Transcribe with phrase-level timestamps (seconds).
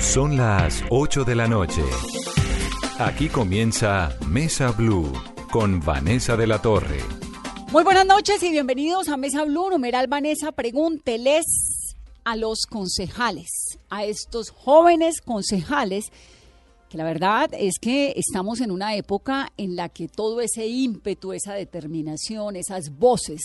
[0.00, 1.82] Son las 8 de la noche.
[3.00, 5.12] Aquí comienza Mesa Blue
[5.50, 7.00] con Vanessa de la Torre.
[7.72, 9.70] Muy buenas noches y bienvenidos a Mesa Blue.
[9.70, 11.44] Numeral Vanessa, pregúnteles
[12.22, 16.12] a los concejales, a estos jóvenes concejales,
[16.88, 21.32] que la verdad es que estamos en una época en la que todo ese ímpetu,
[21.32, 23.40] esa determinación, esas voces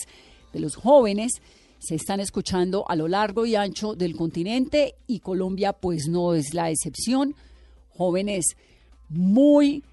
[0.54, 1.42] de los jóvenes
[1.84, 6.54] se están escuchando a lo largo y ancho del continente y Colombia pues no es
[6.54, 7.36] la excepción.
[7.90, 8.56] Jóvenes
[9.10, 9.84] muy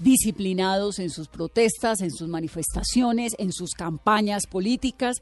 [0.00, 5.18] disciplinados en sus protestas, en sus manifestaciones, en sus campañas políticas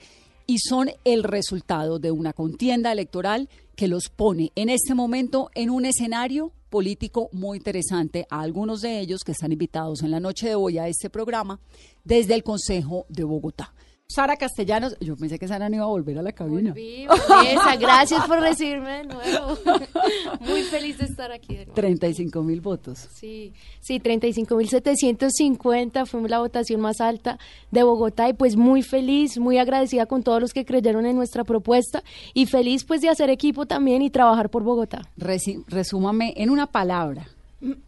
[0.47, 5.69] y son el resultado de una contienda electoral que los pone en este momento en
[5.69, 10.49] un escenario político muy interesante a algunos de ellos que están invitados en la noche
[10.49, 11.61] de hoy a este programa
[12.03, 13.75] desde el Consejo de Bogotá.
[14.07, 16.71] Sara Castellanos, yo pensé que Sara no iba a volver a la cabina.
[16.71, 17.07] Volví,
[17.81, 19.57] gracias por recibirme de nuevo.
[20.41, 21.73] Muy feliz de estar aquí de nuevo.
[21.75, 23.09] 35 mil votos.
[23.13, 27.39] Sí, sí, 35.750 fue la votación más alta
[27.71, 31.45] de Bogotá y pues muy feliz, muy agradecida con todos los que creyeron en nuestra
[31.45, 32.03] propuesta
[32.35, 35.09] y feliz pues de hacer equipo también y trabajar por Bogotá.
[35.17, 37.27] Resúmame en una palabra.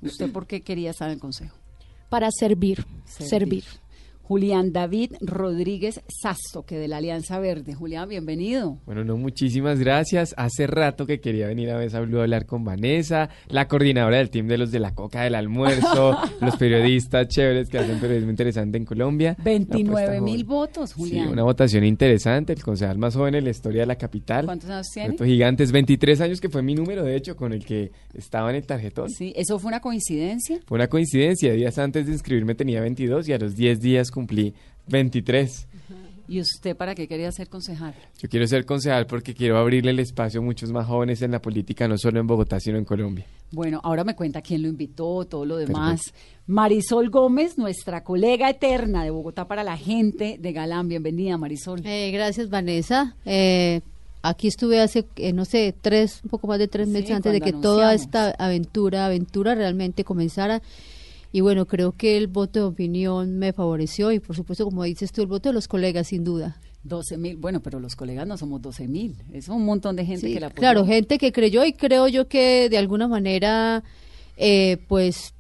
[0.01, 1.57] ¿Usted por qué quería estar en el Consejo?
[2.09, 3.65] Para servir, servir.
[4.27, 7.75] Julián David Rodríguez Sasto, que de la Alianza Verde.
[7.75, 8.81] Julián, bienvenido.
[8.85, 10.35] Bueno, no, muchísimas gracias.
[10.37, 14.31] Hace rato que quería venir a Mesa Blue a hablar con Vanessa, la coordinadora del
[14.31, 18.77] team de los de la Coca del Almuerzo, los periodistas chéveres que hacen periodismo interesante
[18.77, 19.37] en Colombia.
[19.45, 20.95] 29 Una mil votos.
[20.95, 21.27] Julián.
[21.27, 24.47] Sí, una votación interesante, el concejal más joven en la historia de la capital.
[24.47, 25.17] ¿Cuántos años tiene?
[25.17, 28.67] Gigantes, 23 años que fue mi número, de hecho, con el que estaba en el
[28.67, 29.09] tarjetón.
[29.09, 30.59] Sí, ¿eso fue una coincidencia?
[30.67, 34.55] Fue una coincidencia, días antes de inscribirme tenía 22 y a los 10 días cumplí
[34.89, 35.67] 23.
[36.29, 37.95] ¿Y usted para qué quería ser concejal?
[38.19, 41.41] Yo quiero ser concejal porque quiero abrirle el espacio a muchos más jóvenes en la
[41.41, 43.27] política, no solo en Bogotá, sino en Colombia.
[43.53, 46.01] Bueno, ahora me cuenta quién lo invitó, todo lo demás.
[46.47, 50.89] Marisol Gómez, nuestra colega eterna de Bogotá para la gente de Galán.
[50.89, 51.83] Bienvenida, Marisol.
[51.85, 53.15] Eh, gracias, Vanessa.
[53.27, 53.83] Eh,
[54.23, 57.33] aquí estuve hace, eh, no sé, tres, un poco más de tres Sí, meses antes
[57.33, 60.63] de que toda esta aventura, aventura realmente comenzara.
[61.37, 65.13] Y bueno, creo que el voto de opinión me favoreció y por supuesto, como dices
[65.13, 66.57] tú, el voto de los colegas, sin duda.
[66.83, 69.17] 12 mil, bueno, pero los colegas no somos 12 mil.
[69.35, 70.61] Es un montón de gente Sí, que la apoyó.
[70.61, 73.85] claro, gente que creyó y creo yo que de alguna manera,
[74.39, 75.35] eh, pues,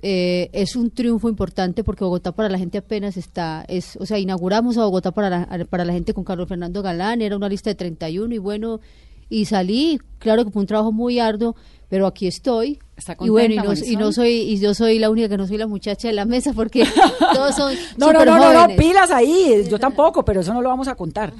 [0.00, 4.18] eh, es un triunfo importante porque Bogotá para la gente apenas está, es, o sea,
[4.18, 7.68] inauguramos a Bogotá para la, para la gente con Carlos Fernando Galán, era una lista
[7.68, 8.80] de 31 y bueno,
[9.32, 11.56] y salí, claro que fue un trabajo muy arduo,
[11.88, 12.78] pero aquí estoy.
[12.96, 14.14] ¿Está y bueno, y contenta, no, y no Marisol?
[14.14, 16.84] soy y yo soy la única que no soy la muchacha de la mesa porque
[17.34, 19.64] todos son No, no, no, no, pilas ahí.
[19.70, 21.32] Yo tampoco, pero eso no lo vamos a contar.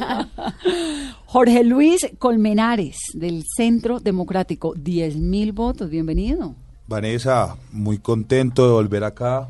[1.26, 5.90] Jorge Luis Colmenares, del Centro Democrático, 10 mil votos.
[5.90, 6.56] Bienvenido.
[6.88, 9.48] Vanessa, muy contento de volver acá,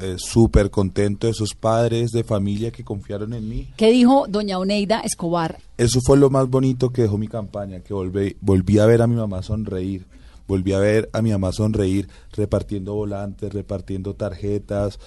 [0.00, 3.68] eh, súper contento de esos padres de familia que confiaron en mí.
[3.76, 5.58] ¿Qué dijo doña Oneida Escobar?
[5.76, 9.06] Eso fue lo más bonito que dejó mi campaña, que volví, volví a ver a
[9.06, 10.06] mi mamá sonreír,
[10.46, 14.98] volví a ver a mi mamá sonreír repartiendo volantes, repartiendo tarjetas,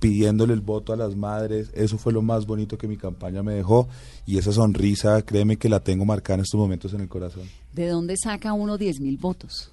[0.00, 1.70] pidiéndole el voto a las madres.
[1.74, 3.88] Eso fue lo más bonito que mi campaña me dejó
[4.26, 7.44] y esa sonrisa, créeme que la tengo marcada en estos momentos en el corazón.
[7.72, 9.70] ¿De dónde saca uno 10 mil votos?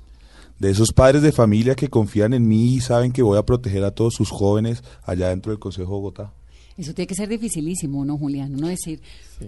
[0.59, 3.83] De esos padres de familia que confían en mí y saben que voy a proteger
[3.83, 6.33] a todos sus jóvenes allá dentro del Consejo de Bogotá.
[6.77, 8.53] Eso tiene que ser dificilísimo, ¿no, Julián?
[8.53, 9.01] Uno decir,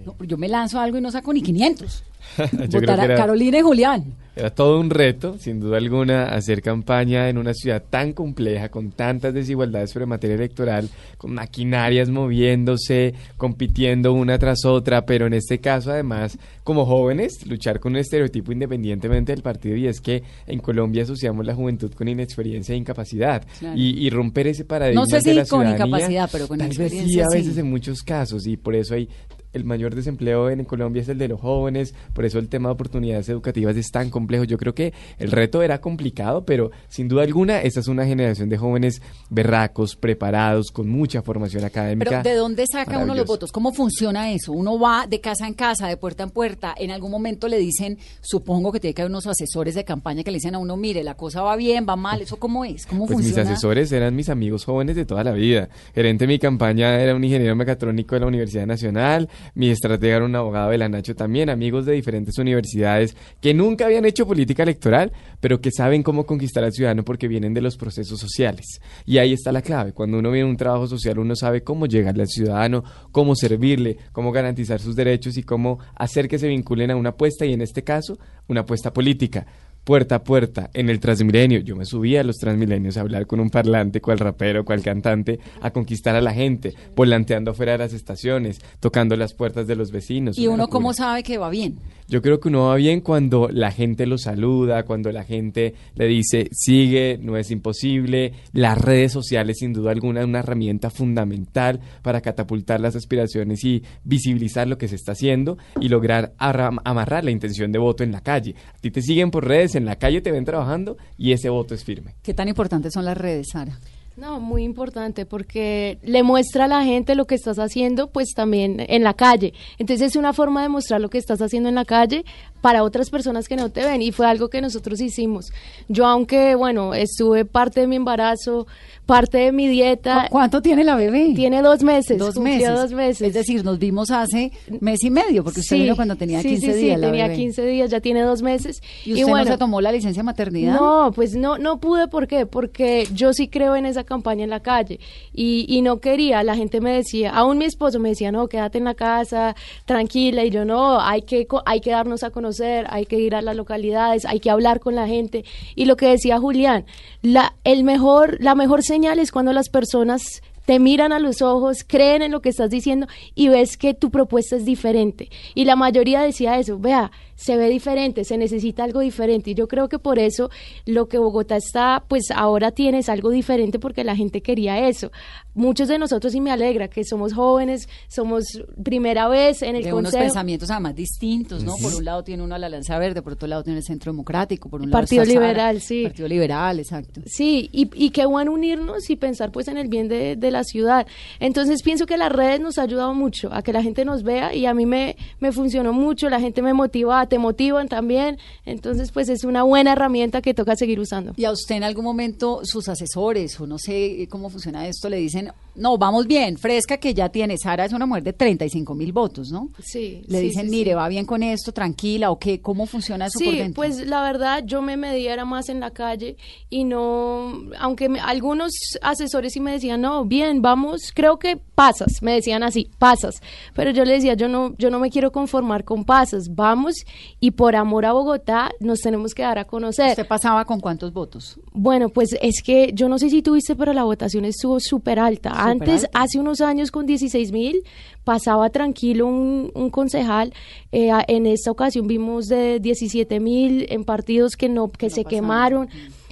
[0.05, 2.03] no, yo me lanzo algo y no saco ni 500.
[2.37, 4.03] Yo creo Votar a era- Carolina y Julián.
[4.35, 8.91] Era todo un reto, sin duda alguna, hacer campaña en una ciudad tan compleja, con
[8.91, 10.87] tantas desigualdades sobre materia electoral,
[11.17, 17.79] con maquinarias moviéndose, compitiendo una tras otra, pero en este caso, además, como jóvenes, luchar
[17.79, 22.07] con un estereotipo independientemente del partido, y es que en Colombia asociamos la juventud con
[22.07, 23.77] inexperiencia e incapacidad, Claro.
[23.77, 26.67] y, y romper ese paradigma No sé de si la con incapacidad, pero con tal
[26.69, 27.37] vez experiencia, sí, a sí.
[27.47, 29.09] veces en muchos casos, y por eso hay
[29.53, 32.73] el mayor desempleo en Colombia es el de los jóvenes, por eso el tema de
[32.73, 34.43] oportunidades educativas es tan complejo.
[34.43, 38.49] Yo creo que el reto era complicado, pero sin duda alguna esta es una generación
[38.49, 42.21] de jóvenes berracos, preparados, con mucha formación académica.
[42.23, 43.51] Pero ¿de dónde saca uno los votos?
[43.51, 44.51] ¿Cómo funciona eso?
[44.51, 46.75] Uno va de casa en casa, de puerta en puerta.
[46.77, 50.31] En algún momento le dicen, supongo que tiene que haber unos asesores de campaña que
[50.31, 52.21] le dicen a uno, mire, la cosa va bien, va mal.
[52.21, 52.85] ¿Eso cómo es?
[52.85, 53.51] ¿Cómo Pues mis funciona?
[53.51, 55.69] asesores eran mis amigos jóvenes de toda la vida.
[55.93, 60.25] Gerente de mi campaña era un ingeniero mecatrónico de la Universidad Nacional, mi estratega era
[60.25, 64.63] un abogado de la Nacho también, amigos de diferentes universidades que nunca habían hecho política
[64.63, 68.81] electoral, pero que saben cómo conquistar al ciudadano porque vienen de los procesos sociales.
[69.05, 69.93] Y ahí está la clave.
[69.93, 73.97] Cuando uno viene a un trabajo social, uno sabe cómo llegarle al ciudadano, cómo servirle,
[74.11, 77.61] cómo garantizar sus derechos y cómo hacer que se vinculen a una apuesta y en
[77.61, 79.45] este caso, una apuesta política
[79.89, 81.61] puerta a puerta en el Transmilenio.
[81.61, 85.39] Yo me subía a los Transmilenios a hablar con un parlante, cual rapero, cual cantante,
[85.61, 89.89] a conquistar a la gente, volanteando afuera de las estaciones, tocando las puertas de los
[89.91, 90.37] vecinos.
[90.37, 90.71] ¿Y uno locura.
[90.71, 91.79] cómo sabe que va bien?
[92.07, 96.05] Yo creo que uno va bien cuando la gente lo saluda, cuando la gente le
[96.07, 98.33] dice sigue, no es imposible.
[98.51, 103.83] Las redes sociales, sin duda alguna, es una herramienta fundamental para catapultar las aspiraciones y
[104.03, 108.11] visibilizar lo que se está haciendo y lograr arra- amarrar la intención de voto en
[108.11, 108.55] la calle.
[108.75, 111.73] A ti te siguen por redes, en la calle te ven trabajando y ese voto
[111.73, 112.15] es firme.
[112.21, 113.79] ¿Qué tan importantes son las redes, Sara?
[114.19, 118.85] No, muy importante porque le muestra a la gente lo que estás haciendo, pues también
[118.89, 119.53] en la calle.
[119.77, 122.25] Entonces es una forma de mostrar lo que estás haciendo en la calle
[122.59, 125.53] para otras personas que no te ven y fue algo que nosotros hicimos.
[125.87, 128.67] Yo aunque, bueno, estuve parte de mi embarazo,
[129.09, 130.23] parte de mi dieta.
[130.27, 131.33] ¿Cu- ¿Cuánto tiene la bebé?
[131.35, 132.17] Tiene dos meses.
[132.19, 132.69] Dos meses.
[132.69, 133.27] dos meses.
[133.27, 136.73] Es decir, nos vimos hace mes y medio, porque usted vino cuando tenía sí, 15
[136.73, 136.99] sí, días.
[136.99, 137.35] Sí, tenía bebé.
[137.35, 138.81] 15 días, ya tiene dos meses.
[139.03, 140.73] ¿Y usted no se tomó la licencia de maternidad?
[140.79, 142.45] No, pues no, no pude, ¿por qué?
[142.45, 144.99] Porque yo sí creo en esa campaña en la calle
[145.33, 148.77] y, y no quería, la gente me decía, aún mi esposo me decía, no, quédate
[148.77, 153.05] en la casa, tranquila, y yo no, hay que, hay que darnos a conocer, hay
[153.05, 155.43] que ir a las localidades, hay que hablar con la gente.
[155.75, 156.85] Y lo que decía Julián,
[157.21, 161.83] la, el mejor, la mejor señal es cuando las personas te miran a los ojos,
[161.83, 165.31] creen en lo que estás diciendo y ves que tu propuesta es diferente.
[165.55, 169.49] Y la mayoría decía eso, vea, se ve diferente, se necesita algo diferente.
[169.49, 170.51] Y yo creo que por eso
[170.85, 175.09] lo que Bogotá está, pues ahora tiene es algo diferente porque la gente quería eso.
[175.55, 179.91] Muchos de nosotros, y me alegra, que somos jóvenes, somos primera vez en el de
[179.91, 180.23] unos consejo.
[180.25, 181.75] pensamientos además distintos, ¿no?
[181.81, 184.11] Por un lado tiene uno a la Alianza Verde, por otro lado tiene el Centro
[184.11, 186.03] Democrático, por un lado Partido está Sara, Liberal, sí.
[186.03, 187.21] Partido Liberal, exacto.
[187.25, 190.58] Sí, y, y qué bueno unirnos y pensar pues en el bien de, de la
[190.63, 191.07] ciudad.
[191.39, 194.53] Entonces pienso que las redes nos ha ayudado mucho a que la gente nos vea
[194.53, 198.37] y a mí me, me funcionó mucho, la gente me motiva, te motivan también.
[198.65, 201.33] Entonces pues es una buena herramienta que toca seguir usando.
[201.37, 205.17] Y a usted en algún momento sus asesores o no sé cómo funciona esto le
[205.17, 209.13] dicen, no, vamos bien, fresca que ya tiene, Sara es una mujer de 35 mil
[209.13, 209.69] votos, ¿no?
[209.81, 210.21] Sí.
[210.27, 210.95] Le sí, dicen, sí, mire, sí.
[210.95, 213.75] va bien con esto, tranquila, o qué, ¿cómo funciona eso por Sí, dentro?
[213.75, 216.37] pues la verdad yo me medía era más en la calle
[216.69, 218.71] y no, aunque me- algunos
[219.01, 223.35] asesores sí me decían, no, bien, vamos, creo que pasas, me decían así, pasas,
[223.73, 226.95] pero yo le decía, yo no, yo no me quiero conformar con pasas, vamos
[227.39, 230.09] y por amor a Bogotá nos tenemos que dar a conocer.
[230.09, 231.59] ¿Usted pasaba con cuántos votos?
[231.71, 235.51] Bueno, pues es que yo no sé si tuviste, pero la votación estuvo súper alta.
[235.59, 237.83] Antes, hace unos años con 16 mil,
[238.23, 240.53] pasaba tranquilo un, un concejal.
[240.91, 245.29] Eh, en esta ocasión vimos de 17 mil en partidos que no que se pasaron.
[245.29, 245.89] quemaron.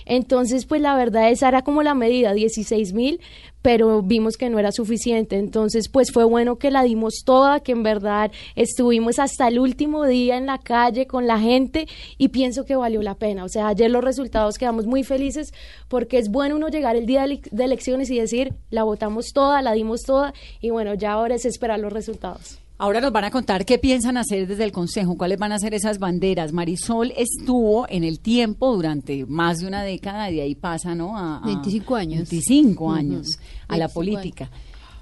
[0.08, 3.20] Entonces, pues la verdad esa era como la medida, 16 mil,
[3.62, 5.38] pero vimos que no era suficiente.
[5.38, 10.06] Entonces, pues fue bueno que la dimos toda, que en verdad estuvimos hasta el último
[10.06, 11.88] día en la calle con la gente
[12.18, 13.44] y pienso que valió la pena.
[13.44, 15.54] O sea, ayer los resultados quedamos muy felices
[15.90, 19.62] porque es bueno uno llegar el día de, de elecciones y decir, la votamos toda,
[19.62, 22.60] la dimos toda y bueno, ya ahora es esperar los resultados.
[22.80, 25.74] Ahora nos van a contar qué piensan hacer desde el Consejo, cuáles van a ser
[25.74, 26.54] esas banderas.
[26.54, 31.18] Marisol estuvo en el tiempo durante más de una década y de ahí pasa, ¿no?
[31.18, 32.30] A, a 25 años.
[32.30, 32.94] 25 Ujú.
[32.94, 33.28] años
[33.68, 34.52] a la 25 política.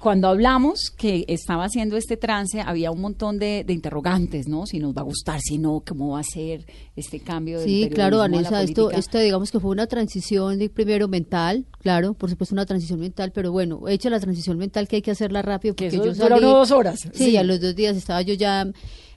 [0.06, 4.64] Cuando hablamos que estaba haciendo este trance, había un montón de, de interrogantes, ¿no?
[4.64, 7.88] Si nos va a gustar, si no, cómo va a ser este cambio del Sí,
[7.92, 12.54] claro, Vanessa, esto, esto digamos que fue una transición de primero mental, claro, por supuesto
[12.54, 15.86] una transición mental, pero bueno, hecha la transición mental que hay que hacerla rápido Que
[15.90, 17.36] porque eso yo salí, dos horas, Sí, sí.
[17.36, 18.64] a los dos días estaba yo ya,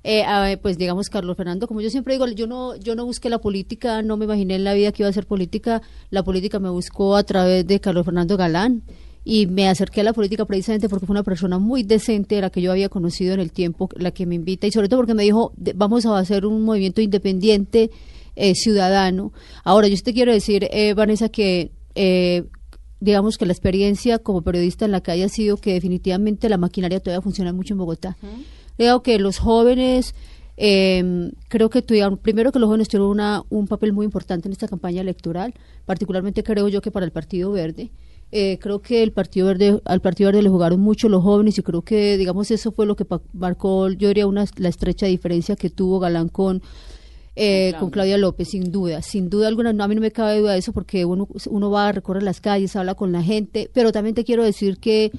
[0.03, 3.29] eh, a- pues digamos Carlos Fernando, como yo siempre digo, yo no, yo no busqué
[3.29, 6.57] la política, no me imaginé en la vida que iba a ser política, la política
[6.57, 8.81] me buscó a través de Carlos Fernando Galán
[9.23, 12.61] y me acerqué a la política precisamente porque fue una persona muy decente, la que
[12.61, 15.23] yo había conocido en el tiempo, la que me invita y sobre todo porque me
[15.23, 17.91] dijo, vamos a hacer un movimiento independiente
[18.35, 19.33] eh, ciudadano.
[19.63, 22.45] Ahora, yo te quiero decir, eh, Vanessa, que eh,
[22.99, 26.99] digamos que la experiencia como periodista en la calle ha sido que definitivamente la maquinaria
[26.99, 28.17] todavía funciona mucho en Bogotá.
[28.77, 30.15] Creo que los jóvenes,
[30.57, 34.51] eh, creo que tuvieron, primero que los jóvenes tuvieron una, un papel muy importante en
[34.51, 35.53] esta campaña electoral,
[35.85, 37.91] particularmente creo yo que para el Partido Verde.
[38.31, 41.63] Eh, creo que el Partido Verde, al Partido Verde le jugaron mucho los jóvenes y
[41.63, 45.71] creo que, digamos, eso fue lo que marcó, yo diría, una, la estrecha diferencia que
[45.71, 46.61] tuvo Galán con,
[47.35, 48.17] eh, con Claudia.
[48.19, 50.73] López, sin duda, sin duda alguna, no, a mí no me cabe duda de eso
[50.73, 54.23] porque uno, uno va a recorrer las calles, habla con la gente, pero también te
[54.23, 55.11] quiero decir que,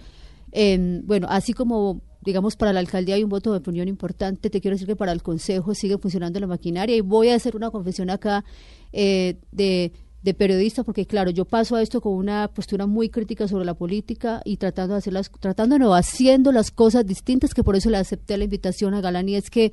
[0.53, 4.61] eh, bueno, así como digamos para la alcaldía hay un voto de opinión importante, te
[4.61, 7.71] quiero decir que para el consejo sigue funcionando la maquinaria y voy a hacer una
[7.71, 8.45] confesión acá
[8.93, 13.49] eh, de, de periodista porque claro, yo paso a esto con una postura muy crítica
[13.49, 17.65] sobre la política y tratando de hacer las, tratando no, haciendo las cosas distintas que
[17.65, 19.73] por eso le acepté la invitación a Galán y es que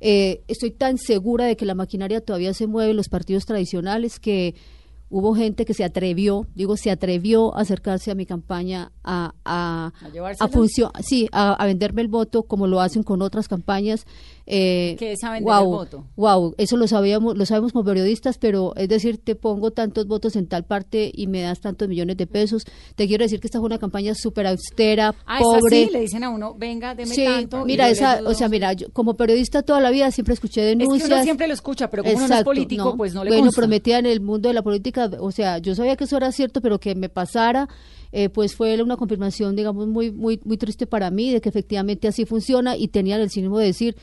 [0.00, 4.18] eh, estoy tan segura de que la maquinaria todavía se mueve en los partidos tradicionales
[4.20, 4.54] que
[5.10, 9.92] hubo gente que se atrevió, digo, se atrevió a acercarse a mi campaña a, a,
[10.40, 14.06] ¿A a sí, a, a venderme el voto como lo hacen con otras campañas.
[14.46, 16.04] Eh, ¿Qué es a vender guau, el voto?
[16.16, 20.36] Wow, eso lo sabíamos, lo sabemos como periodistas, pero es decir, te pongo tantos votos
[20.36, 22.64] en tal parte y me das tantos millones de pesos.
[22.94, 25.84] Te quiero decir que esta fue una campaña súper austera, Ah, pobre.
[25.84, 27.64] así, le dicen a uno, venga, deme Sí, tanto.
[27.64, 30.78] mira, esa, o sea, mira, yo como periodista toda la vida siempre escuché Es que
[30.84, 31.10] denuncias.
[31.10, 33.44] uno siempre lo escucha, pero como uno no es Exacto, político, pues no le Bueno,
[33.44, 33.60] consta.
[33.62, 36.60] prometía en el mundo de la política, o sea, yo sabía que eso era cierto,
[36.60, 37.66] pero que me pasara,
[38.12, 42.08] eh, pues fue una confirmación, digamos, muy, muy, muy triste para mí, de que efectivamente
[42.08, 43.96] así funciona y tenían el cinismo de decir,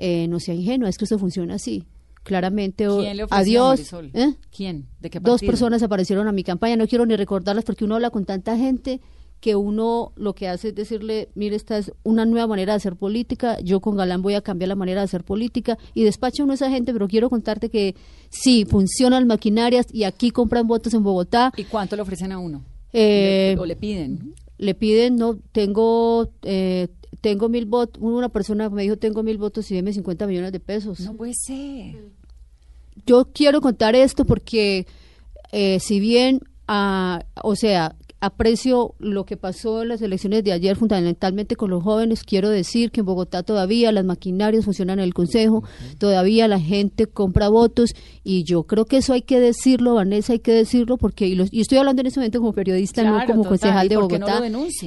[0.00, 1.84] eh, no sea ingenua, es que esto funciona así.
[2.22, 3.92] Claramente, ¿Quién le adiós.
[4.14, 4.34] ¿eh?
[4.54, 4.86] ¿Quién?
[5.00, 8.10] ¿De qué Dos personas aparecieron a mi campaña, no quiero ni recordarlas porque uno habla
[8.10, 9.00] con tanta gente
[9.40, 12.96] que uno lo que hace es decirle, mire, esta es una nueva manera de hacer
[12.96, 16.52] política, yo con Galán voy a cambiar la manera de hacer política y despacha uno
[16.52, 17.94] a esa gente, pero quiero contarte que
[18.28, 21.52] sí, funcionan maquinarias y aquí compran votos en Bogotá.
[21.56, 22.64] ¿Y cuánto le ofrecen a uno?
[22.92, 24.34] Eh, ¿O le piden?
[24.60, 26.88] le piden, no, tengo, eh,
[27.20, 30.60] tengo mil votos, una persona me dijo, tengo mil votos y deme 50 millones de
[30.60, 31.00] pesos.
[31.00, 31.96] No puede ser.
[33.06, 34.86] yo quiero contar esto porque
[35.52, 40.76] eh, si bien, ah, o sea, aprecio lo que pasó en las elecciones de ayer
[40.76, 45.14] fundamentalmente con los jóvenes, quiero decir que en Bogotá todavía las maquinarias funcionan en el
[45.14, 45.64] Consejo,
[45.98, 50.40] todavía la gente compra votos y yo creo que eso hay que decirlo, Vanessa, hay
[50.40, 53.42] que decirlo porque, y, lo- y estoy hablando en este momento como periodista, no como
[53.44, 54.40] total, concejal ¿y de no Bogotá.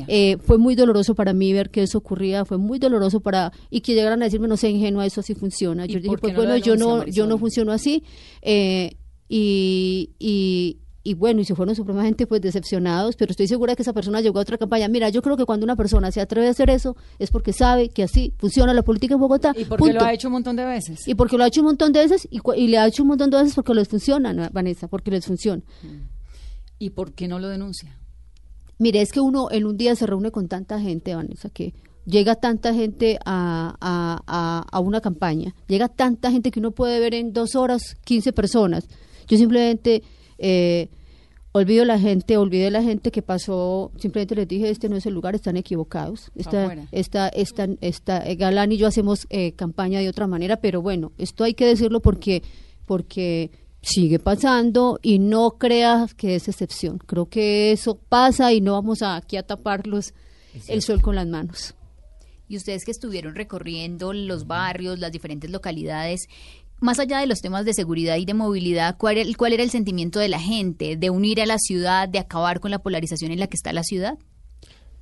[0.08, 3.82] Eh, fue muy doloroso para mí ver que eso ocurría, fue muy doloroso para y
[3.82, 5.86] que llegaran a decirme no sea ingenua, eso así funciona.
[5.86, 8.04] ¿Y Yo dije, pues no bueno, yo no yo no funciono así
[8.44, 8.96] eh,
[9.28, 13.91] y, y y bueno, y se fueron supremamente pues decepcionados, pero estoy segura que esa
[13.91, 14.88] persona llegó a otra campaña.
[14.88, 17.89] Mira, yo creo que cuando una persona se atreve a hacer eso es porque sabe
[17.89, 19.53] que así funciona la política en Bogotá.
[19.55, 20.00] ¿Y porque punto.
[20.00, 21.05] lo ha hecho un montón de veces?
[21.05, 23.10] Y porque lo ha hecho un montón de veces y, y le ha hecho un
[23.10, 25.62] montón de veces porque les funciona, ¿no, Vanessa, porque les funciona.
[26.79, 28.00] ¿Y por qué no lo denuncia?
[28.79, 31.74] Mire, es que uno en un día se reúne con tanta gente, Vanessa, que
[32.05, 37.01] llega tanta gente a, a, a, a una campaña, llega tanta gente que uno puede
[37.01, 38.88] ver en dos horas 15 personas.
[39.27, 40.03] Yo simplemente
[40.45, 40.89] eh,
[41.53, 45.13] olvido la gente, olvidé la gente que pasó, simplemente les dije, este no es el
[45.13, 46.31] lugar, están equivocados.
[46.35, 50.81] Esta, esta, esta, esta, eh, Galán y yo hacemos eh, campaña de otra manera, pero
[50.81, 52.43] bueno, esto hay que decirlo porque,
[52.85, 56.97] porque sigue pasando y no creas que es excepción.
[56.97, 60.13] Creo que eso pasa y no vamos a, aquí a taparlos
[60.67, 61.75] el sol con las manos.
[62.50, 66.27] Y ustedes que estuvieron recorriendo los barrios, las diferentes localidades,
[66.84, 69.70] más allá de los temas de seguridad y de movilidad, ¿cuál era, cuál era el
[69.70, 70.98] sentimiento de la gente?
[70.98, 73.84] ¿De unir a la ciudad, de acabar con la polarización en la que está la
[73.84, 74.18] ciudad?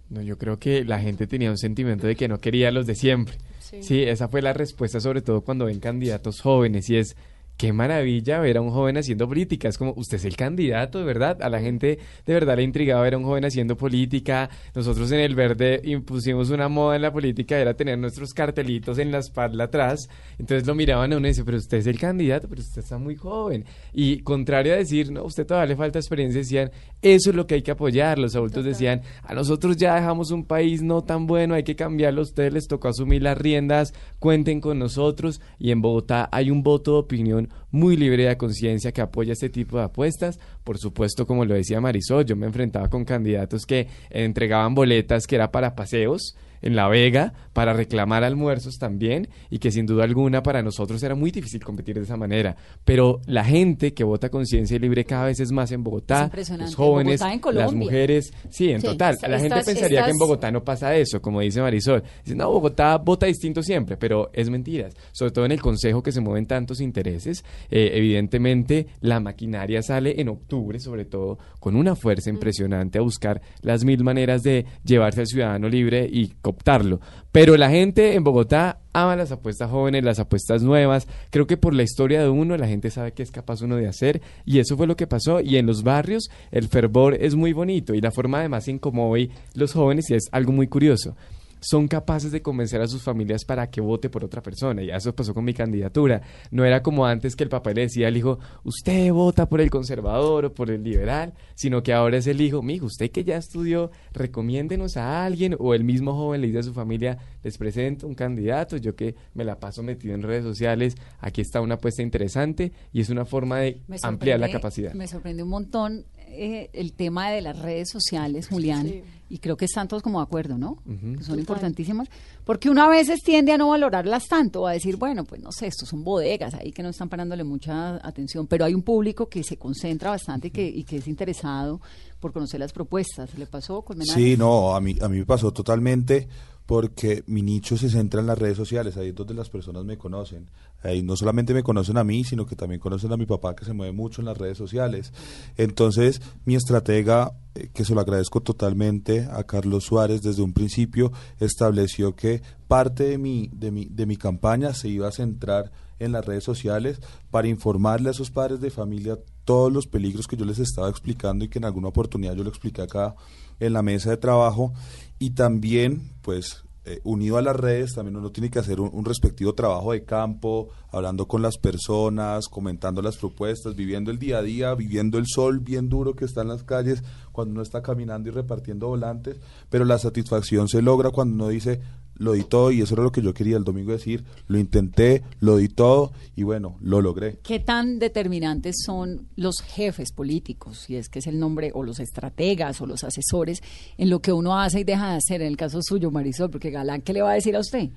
[0.09, 2.95] No, yo creo que la gente tenía un sentimiento de que no quería los de
[2.95, 3.37] siempre.
[3.59, 4.03] Sí.
[4.03, 7.15] esa fue la respuesta, sobre todo cuando ven candidatos jóvenes, y es
[7.61, 9.69] qué maravilla ver a un joven haciendo política.
[9.69, 11.39] Es como, usted es el candidato, de verdad.
[11.43, 14.49] A la gente de verdad le intrigaba ver a un joven haciendo política.
[14.73, 19.11] Nosotros en el Verde impusimos una moda en la política, era tener nuestros cartelitos en
[19.11, 20.09] la espalda atrás.
[20.39, 22.97] Entonces lo miraban a uno y decían, pero usted es el candidato, pero usted está
[22.97, 23.63] muy joven.
[23.93, 26.71] Y contrario a decir, no, usted todavía le falta experiencia, decían,
[27.03, 28.17] eso es lo que hay que apoyar.
[28.17, 32.21] Los adultos decían, a nosotros ya dejamos un país no tan bueno, hay que cambiarlo.
[32.21, 35.41] A ustedes les tocó asumir las riendas, cuenten con nosotros.
[35.59, 39.49] Y en Bogotá hay un voto de opinión muy libre de conciencia que apoya este
[39.49, 40.39] tipo de apuestas.
[40.63, 45.35] Por supuesto, como lo decía Marisol, yo me enfrentaba con candidatos que entregaban boletas que
[45.35, 50.43] era para paseos en La Vega, para reclamar almuerzos también, y que sin duda alguna
[50.43, 52.55] para nosotros era muy difícil competir de esa manera.
[52.85, 57.19] Pero la gente que vota conciencia libre cada vez es más en Bogotá, los jóvenes,
[57.21, 58.87] Bogotá las mujeres, sí, en Sí.
[58.87, 59.17] total.
[59.27, 62.03] La gente pensaría que en Bogotá no pasa eso, como dice Marisol.
[62.23, 64.95] Dice, no, Bogotá vota distinto siempre, pero es mentiras.
[65.11, 67.43] Sobre todo en el Consejo que se mueven tantos intereses.
[67.69, 73.39] Eh, evidentemente, la maquinaria sale en octubre, sobre todo, con una fuerza impresionante a buscar
[73.61, 76.99] las mil maneras de llevarse al ciudadano libre y, cooptarlo.
[77.31, 81.07] Pero la gente en Bogotá ama las apuestas jóvenes, las apuestas nuevas.
[81.29, 83.87] Creo que por la historia de uno la gente sabe qué es capaz uno de
[83.87, 85.39] hacer y eso fue lo que pasó.
[85.39, 89.07] Y en los barrios el fervor es muy bonito y la forma además en cómo
[89.09, 91.15] hoy los jóvenes y es algo muy curioso
[91.61, 94.83] son capaces de convencer a sus familias para que vote por otra persona.
[94.83, 96.21] Y eso pasó con mi candidatura.
[96.49, 99.69] No era como antes que el papá le decía al hijo, usted vota por el
[99.69, 103.37] conservador o por el liberal, sino que ahora es el hijo, mijo, usted que ya
[103.37, 108.07] estudió, recomiéndenos a alguien o el mismo joven le dice a su familia, les presento
[108.07, 112.01] un candidato, yo que me la paso metido en redes sociales, aquí está una apuesta
[112.01, 114.93] interesante y es una forma de ampliar la capacidad.
[114.93, 119.65] Me sorprende un montón eh, el tema de las redes sociales, Julián, y creo que
[119.65, 120.77] están todos como de acuerdo, ¿no?
[120.85, 122.09] Que son importantísimas,
[122.43, 125.67] porque uno a veces tiende a no valorarlas tanto, a decir, bueno, pues no sé,
[125.67, 129.43] estos son bodegas ahí que no están parándole mucha atención, pero hay un público que
[129.43, 131.81] se concentra bastante y que, y que es interesado
[132.19, 133.37] por conocer las propuestas.
[133.37, 136.27] ¿Le pasó con Sí, no, a mí, a mí me pasó totalmente
[136.65, 139.97] porque mi nicho se centra en las redes sociales, ahí es donde las personas me
[139.97, 140.49] conocen.
[140.83, 143.65] Ahí no solamente me conocen a mí, sino que también conocen a mi papá que
[143.65, 145.13] se mueve mucho en las redes sociales.
[145.57, 151.11] Entonces, mi estratega, eh, que se lo agradezco totalmente a Carlos Suárez, desde un principio
[151.39, 156.11] estableció que parte de mi, de mi, de mi campaña se iba a centrar en
[156.11, 160.45] las redes sociales para informarle a esos padres de familia todos los peligros que yo
[160.45, 163.15] les estaba explicando y que en alguna oportunidad yo lo expliqué acá
[163.59, 164.73] en la mesa de trabajo
[165.19, 169.53] y también, pues, eh, unido a las redes, también uno tiene que hacer un, respectivo
[169.53, 174.73] trabajo de campo, hablando con las personas, comentando las propuestas, viviendo el día a día,
[174.73, 178.31] viviendo el sol bien duro que está en las calles cuando uno está caminando y
[178.31, 181.81] repartiendo volantes, pero la satisfacción se logra cuando uno dice,
[182.21, 185.23] lo di todo y eso era lo que yo quería el domingo decir, lo intenté,
[185.39, 187.39] lo di todo y bueno, lo logré.
[187.41, 191.99] ¿Qué tan determinantes son los jefes políticos, si es que es el nombre, o los
[191.99, 193.63] estrategas o los asesores
[193.97, 195.41] en lo que uno hace y deja de hacer?
[195.41, 197.89] En el caso suyo, Marisol, porque Galán, ¿qué le va a decir a usted?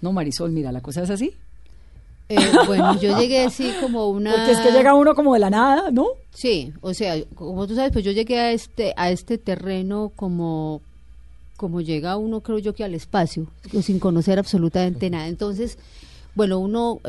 [0.00, 1.34] No, Marisol, mira, la cosa es así.
[2.30, 4.32] Eh, bueno, yo llegué así como una...
[4.34, 6.06] Porque es que llega uno como de la nada, ¿no?
[6.30, 10.80] Sí, o sea, como tú sabes, pues yo llegué a este, a este terreno como
[11.56, 13.46] como llega uno, creo yo, que al espacio,
[13.82, 15.28] sin conocer absolutamente nada.
[15.28, 15.78] Entonces,
[16.34, 17.00] bueno, uno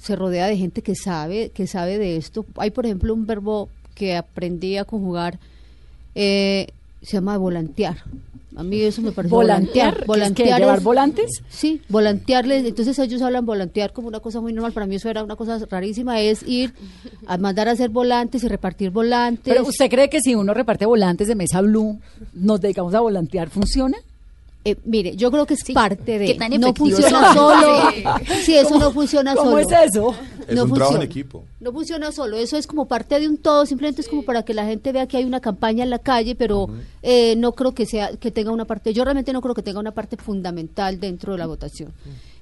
[0.00, 2.46] se rodea de gente que sabe, que sabe de esto.
[2.56, 5.38] Hay, por ejemplo, un verbo que aprendí a conjugar,
[6.14, 6.68] eh,
[7.02, 7.98] se llama volantear.
[8.56, 10.04] A mí eso me parece volantear.
[10.06, 10.58] ¿Volantear?
[10.58, 11.30] ¿Llevar volantes?
[11.48, 12.66] Sí, volantearles.
[12.66, 14.72] Entonces ellos hablan volantear como una cosa muy normal.
[14.72, 16.20] Para mí eso era una cosa rarísima.
[16.20, 16.74] Es ir
[17.26, 19.44] a mandar a hacer volantes y repartir volantes.
[19.44, 22.00] Pero ¿usted cree que si uno reparte volantes de Mesa Blue,
[22.34, 23.96] nos dedicamos a volantear, funciona?
[24.62, 26.36] Eh, mire, yo creo que es parte de.
[26.58, 27.78] no funciona solo.
[28.44, 28.56] Sí.
[28.56, 29.44] eso no funciona solo.
[29.44, 30.14] ¿Cómo es eso?
[30.50, 30.88] Es no un funciona.
[30.88, 31.44] trabajo en equipo.
[31.60, 32.36] No funciona solo.
[32.36, 33.66] Eso es como parte de un todo.
[33.66, 36.34] Simplemente es como para que la gente vea que hay una campaña en la calle,
[36.34, 36.68] pero
[37.02, 38.92] eh, no creo que sea que tenga una parte.
[38.92, 41.92] Yo realmente no creo que tenga una parte fundamental dentro de la votación.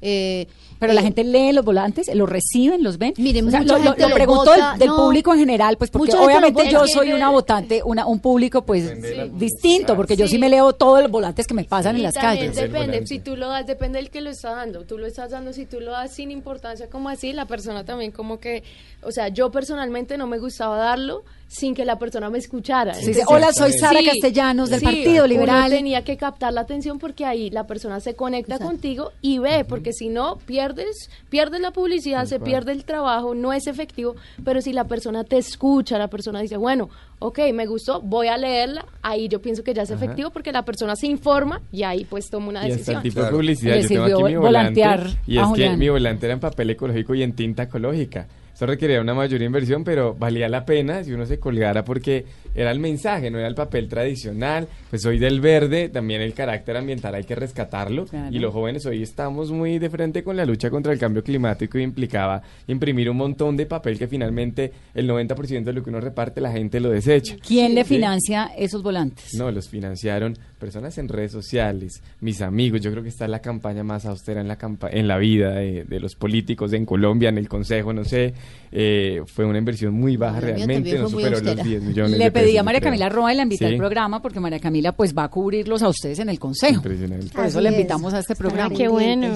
[0.00, 0.46] Eh,
[0.78, 3.14] pero la eh, gente lee los volantes, los reciben, los ven.
[3.16, 6.86] Miren, o sea, lo, gente lo, pregunto del, público en general, pues porque obviamente yo
[6.86, 8.92] soy una votante, una, un público pues
[9.36, 12.54] distinto, porque yo sí me leo todos los volantes que me pasan en las calles.
[12.54, 14.84] Depende, si tú lo das, depende del que lo está dando.
[14.84, 17.97] Tú lo estás dando, si tú lo das sin importancia como así, la persona también
[18.12, 18.62] como que,
[19.02, 22.92] o sea, yo personalmente no me gustaba darlo sin que la persona me escuchara.
[23.26, 25.70] Hola, soy Sara Castellanos del Partido Liberal.
[25.70, 29.92] tenía que captar la atención porque ahí la persona se conecta contigo y ve, porque
[29.92, 34.72] si no pierdes, pierdes la publicidad, se pierde el trabajo, no es efectivo, pero si
[34.72, 39.28] la persona te escucha, la persona dice, bueno, ok, me gustó, voy a leerla, ahí
[39.28, 42.48] yo pienso que ya es efectivo porque la persona se informa y ahí pues toma
[42.48, 43.00] una decisión.
[43.00, 44.84] Y tipo de publicidad, yo tengo aquí mi volante,
[45.26, 48.26] y es que mi volante era en papel ecológico y en tinta ecológica.
[48.58, 52.26] Eso requería una mayor inversión, pero valía la pena si uno se colgara porque
[52.58, 54.66] era el mensaje, no era el papel tradicional.
[54.90, 58.06] Pues soy del verde, también el carácter ambiental hay que rescatarlo.
[58.32, 61.78] Y los jóvenes hoy estamos muy de frente con la lucha contra el cambio climático
[61.78, 66.00] y implicaba imprimir un montón de papel que finalmente el 90% de lo que uno
[66.00, 67.36] reparte la gente lo desecha.
[67.46, 69.34] ¿Quién le financia esos volantes?
[69.34, 72.80] No, los financiaron personas en redes sociales, mis amigos.
[72.80, 74.58] Yo creo que esta es la campaña más austera en la,
[74.90, 78.34] en la vida de, de los políticos en Colombia, en el Consejo, no sé.
[78.70, 82.62] Eh, fue una inversión muy baja realmente, no superó los 10 millones Le pedí a
[82.62, 85.82] María Camila Roa y la invité al programa porque María Camila pues va a cubrirlos
[85.82, 86.82] a ustedes en el consejo.
[86.82, 88.74] Por eso le invitamos a este programa.
[88.74, 89.34] Qué bueno.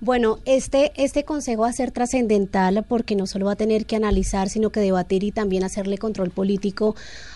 [0.00, 3.96] Bueno, este, este consejo va a ser trascendental porque no solo va a tener que
[3.96, 6.94] analizar, sino que debatir y también hacerle control político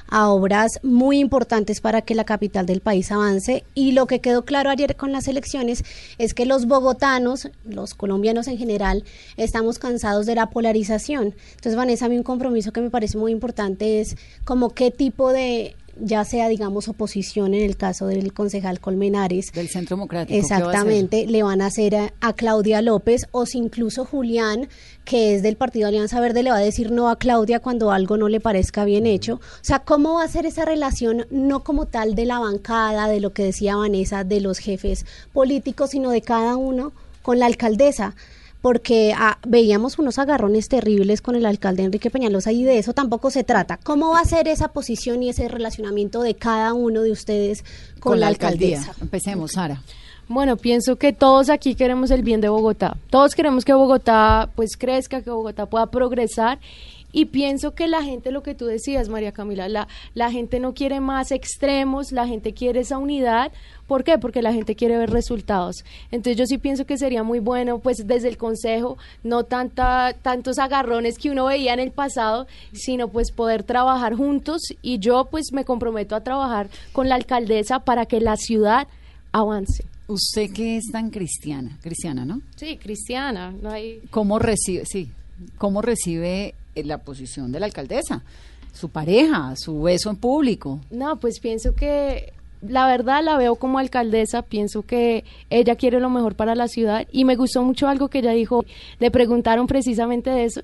[0.08, 3.64] a obras muy importantes para que la capital del país avance.
[3.74, 5.84] Y lo que quedó claro ayer con las elecciones
[6.18, 9.04] es que los bogotanos, los colombianos en general,
[9.36, 11.34] estamos cansados de la polarización.
[11.50, 15.32] Entonces, Vanessa, a mí un compromiso que me parece muy importante es como qué tipo
[15.32, 19.52] de ya sea, digamos, oposición en el caso del concejal Colmenares.
[19.52, 20.38] Del Centro Democrático.
[20.38, 24.68] Exactamente, le van a hacer a, a Claudia López o si incluso Julián,
[25.04, 28.16] que es del Partido Alianza Verde, le va a decir no a Claudia cuando algo
[28.16, 29.34] no le parezca bien hecho.
[29.34, 33.20] O sea, ¿cómo va a ser esa relación no como tal de la bancada, de
[33.20, 38.14] lo que decía Vanessa, de los jefes políticos, sino de cada uno con la alcaldesa?
[38.60, 43.30] Porque ah, veíamos unos agarrones terribles con el alcalde Enrique Peñalosa y de eso tampoco
[43.30, 43.78] se trata.
[43.78, 47.64] ¿Cómo va a ser esa posición y ese relacionamiento de cada uno de ustedes
[48.00, 48.94] con, la, alcaldesa?
[49.00, 49.82] Empecemos, Sara.
[50.28, 52.98] Bueno, pienso que todos aquí queremos el bien de Bogotá.
[53.08, 56.58] Todos queremos que Bogotá pues crezca, que Bogotá pueda progresar
[57.12, 60.74] y pienso que la gente, lo que tú decías, María Camila, la, la gente no
[60.74, 63.50] quiere más extremos, la gente quiere esa unidad.
[63.86, 64.18] ¿Por qué?
[64.18, 65.84] Porque la gente quiere ver resultados.
[66.10, 70.58] Entonces yo sí pienso que sería muy bueno, pues desde el Consejo, no tanta, tantos
[70.58, 75.52] agarrones que uno veía en el pasado, sino pues poder trabajar juntos y yo pues
[75.52, 78.86] me comprometo a trabajar con la alcaldesa para que la ciudad
[79.32, 79.84] avance.
[80.08, 82.40] Usted que es tan cristiana, cristiana, ¿no?
[82.56, 84.00] Sí, cristiana, no hay...
[84.10, 85.10] ¿Cómo recibe, sí,
[85.58, 86.54] cómo recibe
[86.86, 88.22] la posición de la alcaldesa?
[88.72, 90.80] Su pareja, su beso en público.
[90.90, 96.10] No, pues pienso que la verdad la veo como alcaldesa, pienso que ella quiere lo
[96.10, 98.64] mejor para la ciudad y me gustó mucho algo que ella dijo,
[98.98, 100.62] le preguntaron precisamente de eso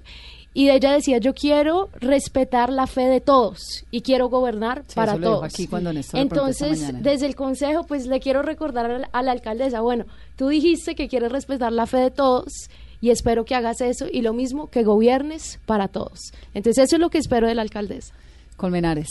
[0.57, 5.13] y ella decía, yo quiero respetar la fe de todos y quiero gobernar Sí, para
[5.13, 5.53] eso lo dijo todos.
[5.55, 9.81] aquí cuando Entonces, desde el consejo, pues le quiero recordar a la, a la alcaldesa,
[9.81, 10.05] bueno,
[10.37, 12.69] tú dijiste que quieres respetar la fe de todos
[13.01, 16.33] y espero que hagas eso y lo mismo que gobiernes para todos.
[16.55, 18.15] Entonces, eso es lo que espero de la alcaldesa.
[18.57, 19.09] Colmenares.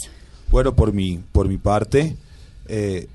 [0.50, 2.16] Bueno, por mi, por mi parte,
[2.68, 3.08] eh,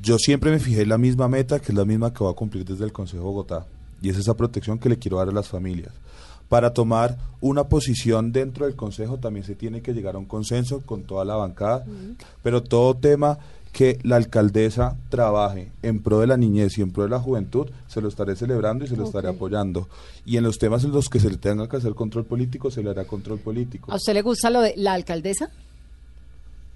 [0.00, 2.36] yo siempre me fijé en la misma meta, que es la misma que voy a
[2.36, 3.66] cumplir desde el Consejo de Bogotá,
[4.00, 5.92] y es esa protección que le quiero dar a las familias.
[6.48, 10.82] Para tomar una posición dentro del Consejo también se tiene que llegar a un consenso
[10.82, 11.84] con toda la bancada,
[12.42, 13.38] pero todo tema
[13.72, 17.68] que la alcaldesa trabaje en pro de la niñez y en pro de la juventud,
[17.88, 19.88] se lo estaré celebrando y se lo estaré apoyando.
[20.26, 22.82] Y en los temas en los que se le tenga que hacer control político, se
[22.82, 23.90] le hará control político.
[23.90, 25.50] ¿A usted le gusta lo de la alcaldesa?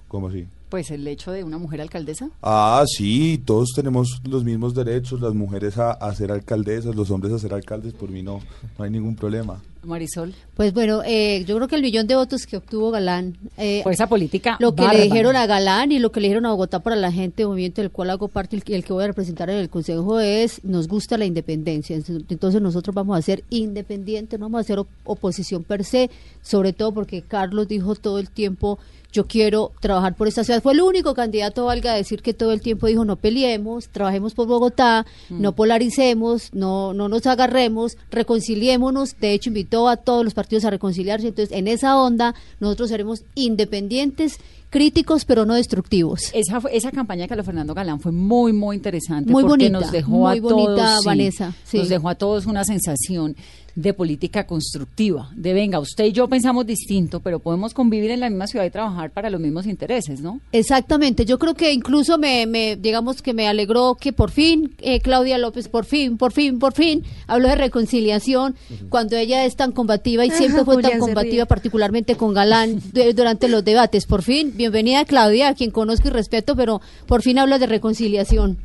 [0.09, 0.47] ¿Cómo así?
[0.69, 2.29] Pues el hecho de una mujer alcaldesa.
[2.42, 7.33] Ah, sí, todos tenemos los mismos derechos, las mujeres a, a ser alcaldesas, los hombres
[7.33, 8.40] a ser alcaldes, por mí no,
[8.77, 9.62] no hay ningún problema.
[9.85, 10.35] Marisol.
[10.57, 13.37] Pues bueno, eh, yo creo que el millón de votos que obtuvo Galán.
[13.57, 16.45] eh, Fue esa política Lo que le dijeron a Galán y lo que le dijeron
[16.47, 18.92] a Bogotá para la gente, movimiento del cual hago parte y el que- el que
[18.92, 21.95] voy a representar en el Consejo es, nos gusta la independencia.
[22.29, 26.11] Entonces nosotros vamos a ser independientes, no vamos a hacer op- oposición per se,
[26.42, 28.81] sobre todo porque Carlos dijo todo el tiempo,
[29.16, 30.62] yo quiero trabajar por esta ciudad.
[30.62, 34.46] Fue el único candidato, valga decir, que todo el tiempo dijo, no peleemos, trabajemos por
[34.46, 39.18] Bogotá, no polaricemos, no, no nos agarremos, reconciliémonos.
[39.18, 41.29] De hecho, invitó a todos los partidos a reconciliarse.
[41.29, 44.38] Entonces, en esa onda, nosotros seremos independientes,
[44.77, 46.21] críticos, pero no destructivos.
[46.35, 49.31] Esa, fue- esa campaña de Carlos Fernando Galán fue muy, muy interesante.
[49.33, 51.79] Muy porque bonita, nos dejó muy a bonita, todos, sí, Vanessa, sí.
[51.79, 53.35] Nos dejó a todos una sensación
[53.75, 55.29] de política constructiva.
[55.37, 58.71] De venga, usted y yo pensamos distinto, pero podemos convivir en la misma ciudad y
[58.71, 60.41] trabajar para los mismos intereses, ¿no?
[60.53, 65.01] Exactamente, yo creo que incluso me, me digamos que me alegró que por fin eh,
[65.01, 68.55] Claudia López, por fin, por fin, por fin, habló de reconciliación
[68.89, 73.47] cuando ella es tan combativa y siempre fue tan combativa, particularmente con Galán de- durante
[73.49, 74.07] los debates.
[74.07, 78.59] Por fin, bienvenida Claudia, a quien conozco y respeto, pero por fin habla de reconciliación.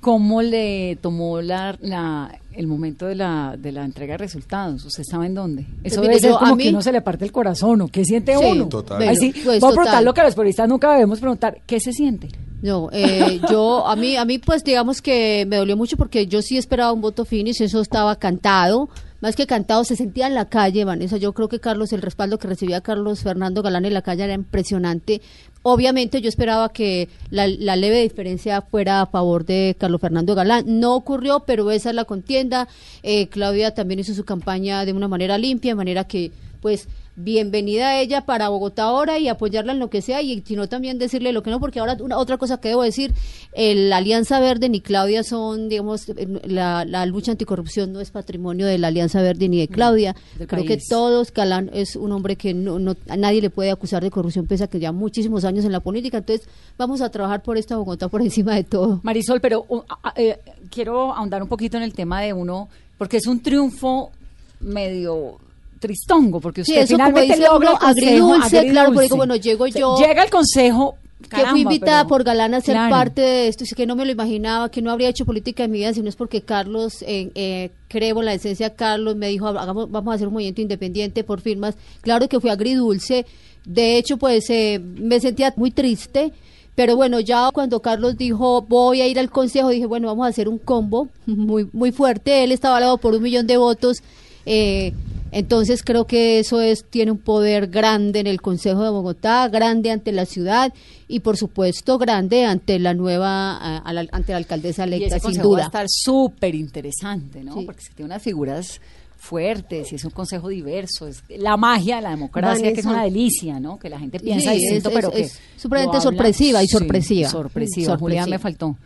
[0.00, 4.84] ¿Cómo le tomó la, la- el momento de la, de la entrega de resultados?
[4.84, 5.66] ¿Usted sabe en dónde?
[5.82, 8.04] Eso mire, debe ser como mí- que uno se le parte el corazón, ¿o qué
[8.04, 8.68] siente Sí, uno?
[8.68, 9.02] Total.
[9.02, 11.80] Ay, sí, Bueno, pues, voy a preguntar lo que los periodistas nunca debemos preguntar, ¿qué
[11.80, 12.28] se siente?
[12.62, 16.42] No, eh, yo a mí a mí pues digamos que me dolió mucho porque yo
[16.42, 18.88] sí esperaba un voto finish, eso estaba cantado,
[19.20, 21.16] más que cantado se sentía en la calle, Vanessa.
[21.16, 24.34] Yo creo que Carlos el respaldo que recibía Carlos Fernando Galán en la calle era
[24.34, 25.20] impresionante.
[25.62, 30.64] Obviamente yo esperaba que la, la leve diferencia fuera a favor de Carlos Fernando Galán.
[30.66, 32.68] No ocurrió, pero esa es la contienda.
[33.02, 36.88] Eh, Claudia también hizo su campaña de una manera limpia, de manera que pues
[37.20, 40.98] bienvenida a ella para Bogotá ahora y apoyarla en lo que sea y sino también
[40.98, 43.12] decirle lo que no porque ahora una, otra cosa que debo decir
[43.54, 46.06] el Alianza Verde ni Claudia son digamos
[46.44, 50.14] la, la lucha anticorrupción no es patrimonio de la Alianza Verde ni de Claudia.
[50.38, 53.72] del creo que todos Galán es un hombre que no, no a nadie le puede
[53.72, 56.18] acusar de corrupción pese a que ya muchísimos años en la política.
[56.18, 56.46] Entonces
[56.78, 59.00] vamos a trabajar por esta Bogotá por encima de todo.
[59.02, 60.38] Marisol, pero uh, a- a- eh,
[60.70, 64.12] quiero ahondar un poquito en el tema de uno, porque es un triunfo
[64.60, 65.38] medio
[65.78, 68.98] tristongo, porque Sí, usted eso como finalmente dice logra uno, el consejo, agridulce, claro, porque
[69.06, 69.16] agridulce.
[69.16, 70.96] bueno, llego O sea, yo- Llega el consejo,
[71.30, 72.90] que fui invitada pero- por Galán a ser claro.
[72.90, 75.70] parte de esto, y que no me lo imaginaba, que no habría hecho política en
[75.72, 79.48] mi vida, sino es porque Carlos, eh, eh, creo en la esencia, Carlos me dijo,
[79.48, 81.74] hagamos, vamos a hacer un movimiento independiente por firmas.
[82.02, 83.26] Claro que fue agridulce,
[83.64, 86.32] de hecho, pues eh, me sentía muy triste,
[86.76, 90.30] pero bueno, ya cuando Carlos dijo, voy a ir al consejo, dije, bueno, vamos a
[90.30, 93.98] hacer un combo muy, muy fuerte, él estaba avalado por un millón de votos.
[94.46, 94.94] eh,
[95.32, 99.90] entonces creo que eso es tiene un poder grande en el Consejo de Bogotá, grande
[99.90, 100.72] ante la ciudad
[101.06, 105.06] y por supuesto grande ante la nueva a- a la- ante la alcaldesa Y electa
[105.16, 105.64] ese sin consejo va a duda.
[105.66, 107.54] estar súper interesante, ¿no?
[107.54, 107.64] Sí.
[107.66, 108.80] Porque que tiene unas figuras
[109.28, 111.06] fuertes y es un consejo diverso.
[111.06, 113.78] Es la magia de la democracia, que es una delicia, ¿no?
[113.78, 115.20] Que la gente piensa Sí, distinto, es- pero es- que.
[115.22, 117.28] es supremamente habla- sorpresiva y Sí, sorpresiva.
[117.28, 117.98] sorpresiva.
[117.98, 118.74] Julián, me sorpresiva.
[118.74, 118.76] faltó.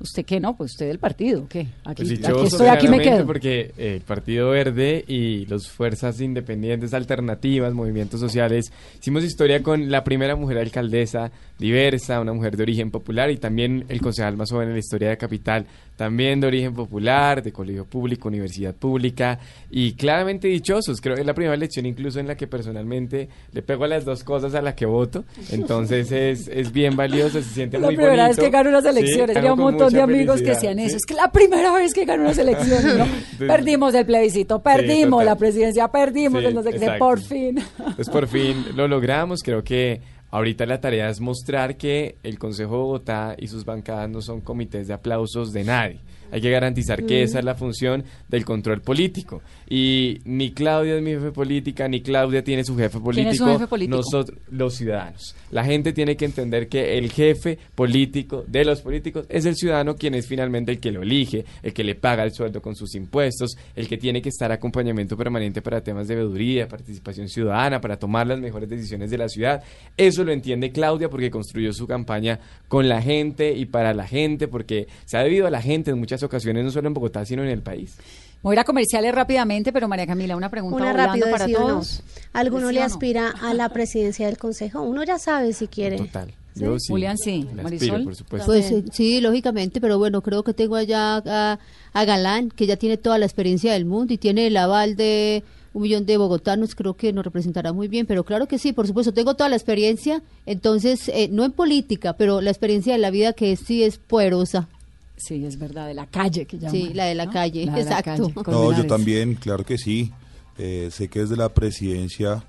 [0.00, 0.56] ¿Usted qué no?
[0.56, 1.68] Pues usted del partido, ¿qué?
[1.84, 3.26] Aquí, Pues aquí estoy, aquí me quedo.
[3.26, 9.90] Porque eh, el Partido Verde y las fuerzas independientes, alternativas, movimientos sociales, hicimos historia con
[9.90, 14.50] la primera mujer alcaldesa diversa, una mujer de origen popular y también el concejal más
[14.50, 19.38] joven en la historia de Capital, también de origen popular, de colegio público, universidad pública
[19.70, 21.00] y claramente dichosos.
[21.00, 24.04] Creo que es la primera elección incluso en la que personalmente le pego a las
[24.04, 25.24] dos cosas a la que voto.
[25.50, 28.40] Entonces es, es bien valioso, se siente la muy primera bonito.
[28.42, 29.36] vez que gano unas Sí, elecciones.
[29.36, 30.90] Había un montón de amigos que felicidad, decían eso.
[30.90, 30.96] sí.
[30.96, 33.06] Es que la primera vez que gano unas elecciones, ¿no?
[33.46, 35.26] Perdimos el plebiscito, perdimos total.
[35.26, 37.58] la presidencia, perdimos Sí, el no sé qué, por fin.
[37.96, 39.42] Pues por fin lo logramos.
[39.42, 44.08] Creo que ahorita la tarea es mostrar que el Consejo de Bogotá y sus bancadas
[44.10, 46.00] no son comités de aplausos de nadie.
[46.30, 49.42] Hay que garantizar que esa es la función del control político.
[49.68, 53.12] Y ni Claudia es mi jefe política, ni Claudia tiene su jefe político.
[53.12, 53.96] ¿Quién es su jefe político?
[53.96, 55.34] Nosotros, los ciudadanos.
[55.50, 59.96] La gente tiene que entender que el jefe político de los políticos es el ciudadano
[59.96, 62.94] quien es finalmente el que lo elige, el que le paga el sueldo con sus
[62.94, 67.98] impuestos, el que tiene que estar acompañamiento permanente para temas de veeduría, participación ciudadana, para
[67.98, 69.62] tomar las mejores decisiones de la ciudad.
[69.96, 74.48] Eso lo entiende Claudia porque construyó su campaña con la gente y para la gente,
[74.48, 77.42] porque se ha debido a la gente en muchas ocasiones, no solo en Bogotá, sino
[77.42, 77.96] en el país.
[78.42, 81.54] Voy a ir a comerciales rápidamente, pero María Camila, una pregunta Una rápido, para sí
[81.54, 81.66] o no.
[81.66, 82.02] todos.
[82.32, 82.94] ¿Alguno ¿De sí le o no?
[82.94, 84.82] aspira a la presidencia del consejo?
[84.82, 85.96] Uno ya sabe si quiere.
[85.98, 86.32] Total.
[86.54, 86.86] Yo sí.
[86.88, 87.46] Julián, sí.
[87.54, 87.88] Marisol.
[87.88, 88.46] aspiro, por supuesto.
[88.46, 91.58] Pues sí, lógicamente, pero bueno, creo que tengo allá a,
[91.92, 95.42] a Galán, que ya tiene toda la experiencia del mundo y tiene el aval de
[95.74, 98.86] un millón de bogotanos, creo que nos representará muy bien, pero claro que sí, por
[98.86, 103.10] supuesto, tengo toda la experiencia, entonces, eh, no en política, pero la experiencia de la
[103.10, 104.68] vida que sí es poderosa.
[105.16, 106.72] Sí, es verdad, de la calle que llaman.
[106.72, 107.32] Sí, la de la ¿no?
[107.32, 108.30] calle, La de la exacto.
[108.34, 108.50] calle.
[108.52, 110.12] No, yo también, claro que sí.
[110.58, 112.44] Eh, sé que desde la presidencia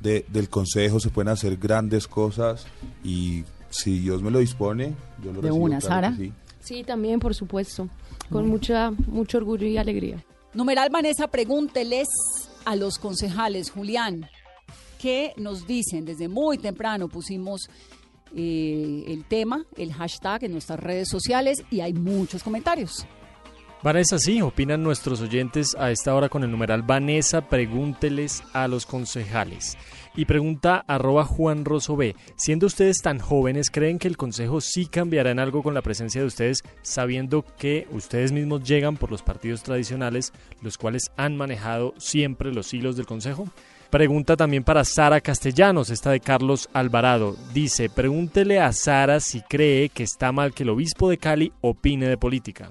[0.00, 2.66] de- del consejo se pueden hacer grandes cosas
[3.04, 5.64] y si Dios me lo dispone, yo lo De recibo.
[5.64, 6.18] una, claro Sara.
[6.60, 7.88] Sí, también, por supuesto.
[8.30, 10.22] Con mucha, mucho orgullo y alegría.
[10.54, 12.08] Numeral Vanessa, pregúnteles
[12.64, 13.70] a los concejales.
[13.70, 14.28] Julián,
[15.00, 16.04] ¿qué nos dicen?
[16.04, 17.68] Desde muy temprano pusimos
[18.34, 23.06] eh, el tema, el hashtag en nuestras redes sociales y hay muchos comentarios.
[23.82, 28.84] Vanessa, sí, opinan nuestros oyentes a esta hora con el numeral Vanessa, pregúnteles a los
[28.84, 29.78] concejales.
[30.14, 34.84] Y pregunta arroba Juan Rosso B, siendo ustedes tan jóvenes, ¿creen que el consejo sí
[34.84, 39.22] cambiará en algo con la presencia de ustedes, sabiendo que ustedes mismos llegan por los
[39.22, 43.48] partidos tradicionales, los cuales han manejado siempre los hilos del consejo?
[43.90, 47.34] Pregunta también para Sara Castellanos, esta de Carlos Alvarado.
[47.52, 52.06] Dice, pregúntele a Sara si cree que está mal que el obispo de Cali opine
[52.06, 52.70] de política.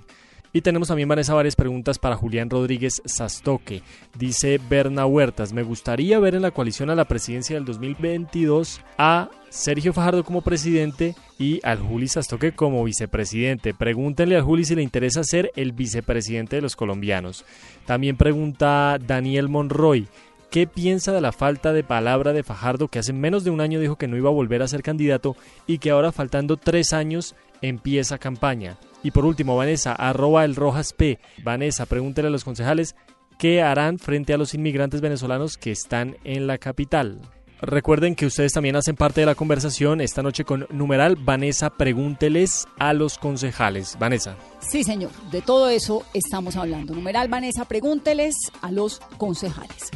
[0.52, 3.84] Y tenemos también, Vanessa, varias preguntas para Julián Rodríguez Sastoque.
[4.18, 9.30] Dice Berna Huertas, me gustaría ver en la coalición a la presidencia del 2022 a
[9.50, 13.76] Sergio Fajardo como presidente y al Juli Sastoque como vicepresidente.
[13.76, 17.46] Pregúntenle al Juli si le interesa ser el vicepresidente de los colombianos.
[17.86, 20.08] También pregunta Daniel Monroy,
[20.50, 23.80] ¿Qué piensa de la falta de palabra de Fajardo que hace menos de un año
[23.80, 25.36] dijo que no iba a volver a ser candidato
[25.68, 28.80] y que ahora faltando tres años empieza campaña?
[29.04, 31.20] Y por último, Vanessa, arroba el Rojas P.
[31.44, 32.96] Vanessa, pregúntele a los concejales
[33.38, 37.22] qué harán frente a los inmigrantes venezolanos que están en la capital.
[37.62, 42.68] Recuerden que ustedes también hacen parte de la conversación esta noche con numeral Vanessa, pregúnteles
[42.80, 43.98] a los concejales.
[44.00, 44.36] Vanessa.
[44.62, 46.96] Sí, señor, de todo eso estamos hablando.
[46.96, 49.92] Numeral Vanessa, pregúnteles a los concejales.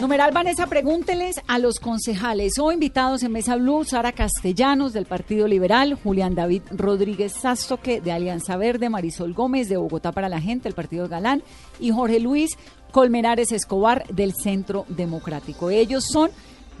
[0.00, 2.60] Numeral Vanessa, pregúnteles a los concejales.
[2.60, 8.12] Hoy invitados en Mesa Blue, Sara Castellanos del Partido Liberal, Julián David Rodríguez Sastoque de
[8.12, 11.42] Alianza Verde, Marisol Gómez de Bogotá para la Gente, el Partido Galán,
[11.80, 12.56] y Jorge Luis
[12.92, 15.68] Colmenares Escobar del Centro Democrático.
[15.68, 16.30] Ellos son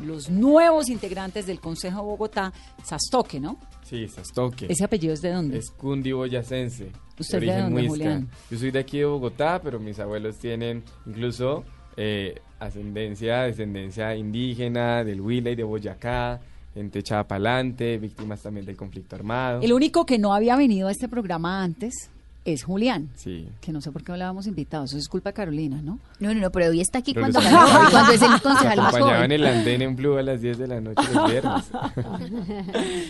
[0.04, 2.52] los nuevos integrantes del Consejo de Bogotá,
[2.84, 3.58] Sastoque, ¿no?
[3.82, 4.66] Sí, Sastoque.
[4.68, 5.58] ¿Ese apellido es de dónde?
[5.58, 6.92] Es cundiboyacense.
[7.18, 8.28] ¿Usted de dónde, Julián?
[8.48, 11.64] Yo soy de aquí de Bogotá, pero mis abuelos tienen incluso
[11.96, 16.40] eh, ascendencia, descendencia indígena, del Huila y de Boyacá,
[16.74, 19.60] gente echada para adelante, víctimas también del conflicto armado.
[19.62, 22.10] El único que no había venido a este programa antes
[22.44, 23.10] es Julián.
[23.14, 23.46] Sí.
[23.60, 24.84] Que no sé por qué no le habíamos invitado.
[24.84, 25.98] Eso es culpa de Carolina, ¿no?
[26.18, 28.98] No, no, no, pero hoy está aquí Pero cuando, ganó, cuando es el concejal más
[28.98, 29.24] joven.
[29.24, 31.64] en el andén en Blue a las 10 de la noche los viernes.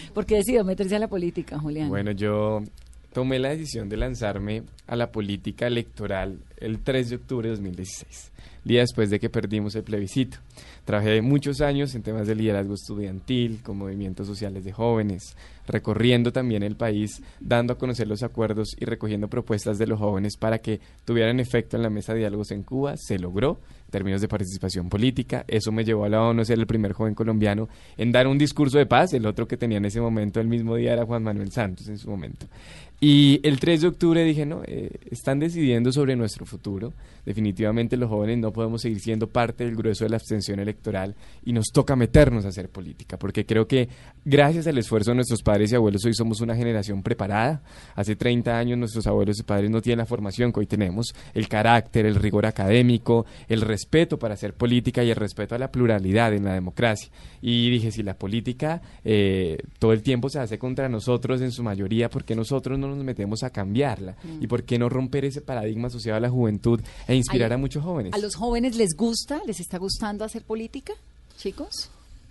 [0.15, 1.89] Porque decidió meterse a la política, Julián.
[1.89, 2.63] Bueno, yo
[3.13, 8.33] tomé la decisión de lanzarme a la política electoral el 3 de octubre de 2016,
[8.65, 10.39] día después de que perdimos el plebiscito.
[10.85, 16.63] Trabajé muchos años en temas de liderazgo estudiantil, con movimientos sociales de jóvenes, recorriendo también
[16.63, 20.81] el país, dando a conocer los acuerdos y recogiendo propuestas de los jóvenes para que
[21.05, 22.97] tuvieran efecto en la mesa de diálogos en Cuba.
[22.97, 25.45] Se logró en términos de participación política.
[25.47, 28.79] Eso me llevó a la ONU ser el primer joven colombiano en dar un discurso
[28.79, 29.13] de paz.
[29.13, 31.99] El otro que tenía en ese momento, el mismo día, era Juan Manuel Santos en
[31.99, 32.47] su momento.
[33.01, 36.93] Y el 3 de octubre dije, no, eh, están decidiendo sobre nuestro futuro.
[37.25, 41.53] Definitivamente los jóvenes no podemos seguir siendo parte del grueso de la abstención electoral y
[41.53, 43.89] nos toca meternos a hacer política, porque creo que
[44.25, 47.63] gracias al esfuerzo de nuestros padres y abuelos hoy somos una generación preparada.
[47.95, 51.49] Hace 30 años nuestros abuelos y padres no tienen la formación que hoy tenemos, el
[51.49, 56.33] carácter, el rigor académico, el respeto para hacer política y el respeto a la pluralidad
[56.33, 57.11] en la democracia.
[57.43, 61.63] Y dije, si la política eh, todo el tiempo se hace contra nosotros en su
[61.63, 64.17] mayoría, ¿por qué nosotros no nos metemos a cambiarla?
[64.23, 64.43] Mm.
[64.43, 67.59] ¿Y por qué no romper ese paradigma asociado a la juventud e inspirar Ay, a
[67.59, 68.13] muchos jóvenes?
[68.15, 70.93] ¿A los jóvenes les gusta, les está gustando hacer política,
[71.37, 71.91] chicos?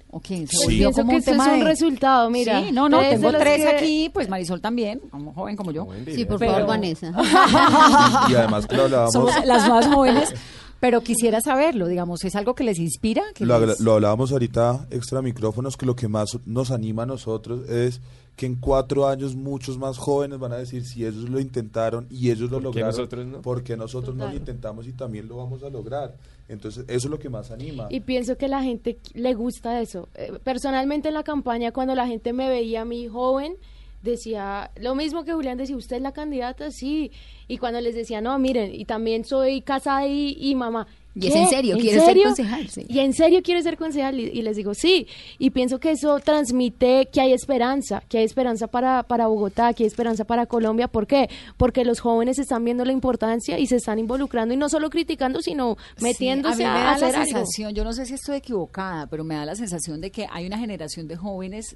[0.10, 2.63] ¿O Pues volvió pienso como que esto es un de- resultado, mira.
[2.63, 5.72] Sí, no, no, Tres tengo los tres que- aquí, pues Marisol también, como joven como
[5.74, 5.86] yo.
[6.06, 7.12] Sí, por Pero- favor, Vanessa.
[8.30, 10.34] Y además que lo hablábamos, Somos las más jóvenes,
[10.80, 13.22] pero quisiera saberlo, digamos, ¿es algo que les inspira?
[13.36, 17.06] que lo, les- lo hablábamos ahorita extra micrófonos, que lo que más nos anima a
[17.06, 18.00] nosotros es
[18.38, 22.30] que en cuatro años muchos más jóvenes van a decir si ellos lo intentaron y
[22.30, 23.41] ellos lo ¿Por qué lograron, nosotros no?
[23.41, 26.15] porque nosotros no lo intentamos y también lo vamos a lograr.
[26.47, 27.88] Entonces, eso es lo que más anima.
[27.89, 30.08] Y pienso que la gente le gusta eso.
[30.13, 33.56] Eh, Personalmente en la campaña, cuando la gente me veía a mí joven,
[34.04, 36.69] decía lo mismo que Julián decía, ¿usted es la candidata?
[36.69, 37.12] Sí.
[37.47, 40.86] Y cuando les decía, no, miren, y también soy casada y, y mamá.
[41.25, 42.69] Y es en serio, ¿quiere ser concejal?
[42.69, 42.86] Sí.
[42.88, 44.19] Y en serio quiere ser concejal.
[44.19, 45.08] Y, y les digo, sí.
[45.39, 49.84] Y pienso que eso transmite que hay esperanza, que hay esperanza para, para Bogotá, que
[49.84, 50.88] hay esperanza para Colombia.
[50.88, 51.30] ¿Por qué?
[51.58, 55.41] Porque los jóvenes están viendo la importancia y se están involucrando y no solo criticando,
[55.41, 57.25] sino metiéndose Sí, a mí me da hacer la algo.
[57.32, 60.45] sensación, yo no sé si estoy equivocada, pero me da la sensación de que hay
[60.45, 61.75] una generación de jóvenes,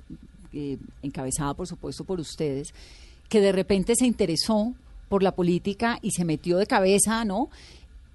[0.53, 2.73] eh, encabezada por supuesto por ustedes,
[3.29, 4.73] que de repente se interesó
[5.09, 7.49] por la política y se metió de cabeza, ¿no?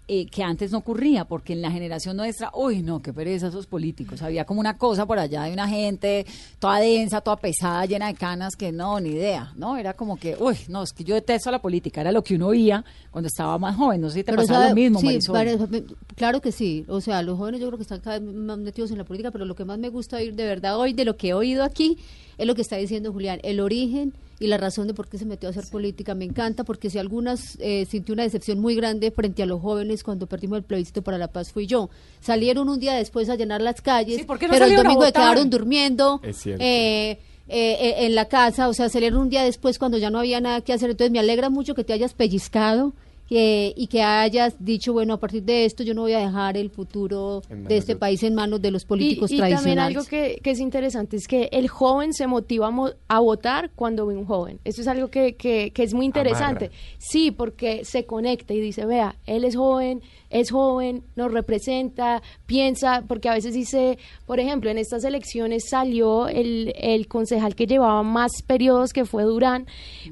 [0.08, 3.66] Eh, que antes no ocurría, porque en la generación nuestra, uy, no, qué pereza esos
[3.66, 4.22] políticos.
[4.22, 6.24] Había como una cosa por allá de una gente
[6.60, 9.76] toda densa, toda pesada, llena de canas, que no, ni idea, ¿no?
[9.76, 12.46] Era como que, uy, no, es que yo detesto la política, era lo que uno
[12.46, 14.00] oía cuando estaba más joven.
[14.00, 15.96] No sé si te pasaba sabe- lo mismo, sí, Marisol.
[16.14, 16.84] claro que sí.
[16.86, 19.32] O sea, los jóvenes yo creo que están cada vez más metidos en la política,
[19.32, 21.64] pero lo que más me gusta oír de verdad hoy, de lo que he oído
[21.64, 21.98] aquí,
[22.38, 25.24] es lo que está diciendo Julián, el origen y la razón de por qué se
[25.24, 26.14] metió a hacer política.
[26.14, 30.02] Me encanta porque si algunas eh, sintió una decepción muy grande frente a los jóvenes
[30.02, 31.88] cuando perdimos el plebiscito para la paz fui yo.
[32.20, 35.00] Salieron un día después a llenar las calles, Sí, ¿por qué no pero el domingo
[35.02, 36.20] quedaron durmiendo.
[36.22, 36.62] Es cierto.
[36.62, 37.18] eh,
[37.48, 40.40] eh, eh, en la casa, o sea, salieron un día después cuando ya no había
[40.40, 40.90] nada que hacer.
[40.90, 42.92] Entonces me alegra mucho que te hayas pellizcado
[43.28, 46.56] que- y que hayas dicho, bueno, a partir de esto yo no voy a dejar
[46.56, 49.96] el futuro de este de- país en manos de los Y, políticos y también tradicionales.
[49.96, 53.70] algo que, que es interesante es que el joven se motiva a, mo- a votar
[53.74, 54.60] cuando ve un joven.
[54.64, 56.66] Eso es algo que, que, que es muy interesante.
[56.66, 56.80] Amarra.
[56.98, 63.04] Sí, porque se conecta y dice, vea, él es joven, es joven, nos representa, piensa,
[63.06, 68.02] porque a veces dice, por ejemplo, en estas elecciones salió el, el concejal que llevaba
[68.02, 69.66] más periodos, que fue Durán.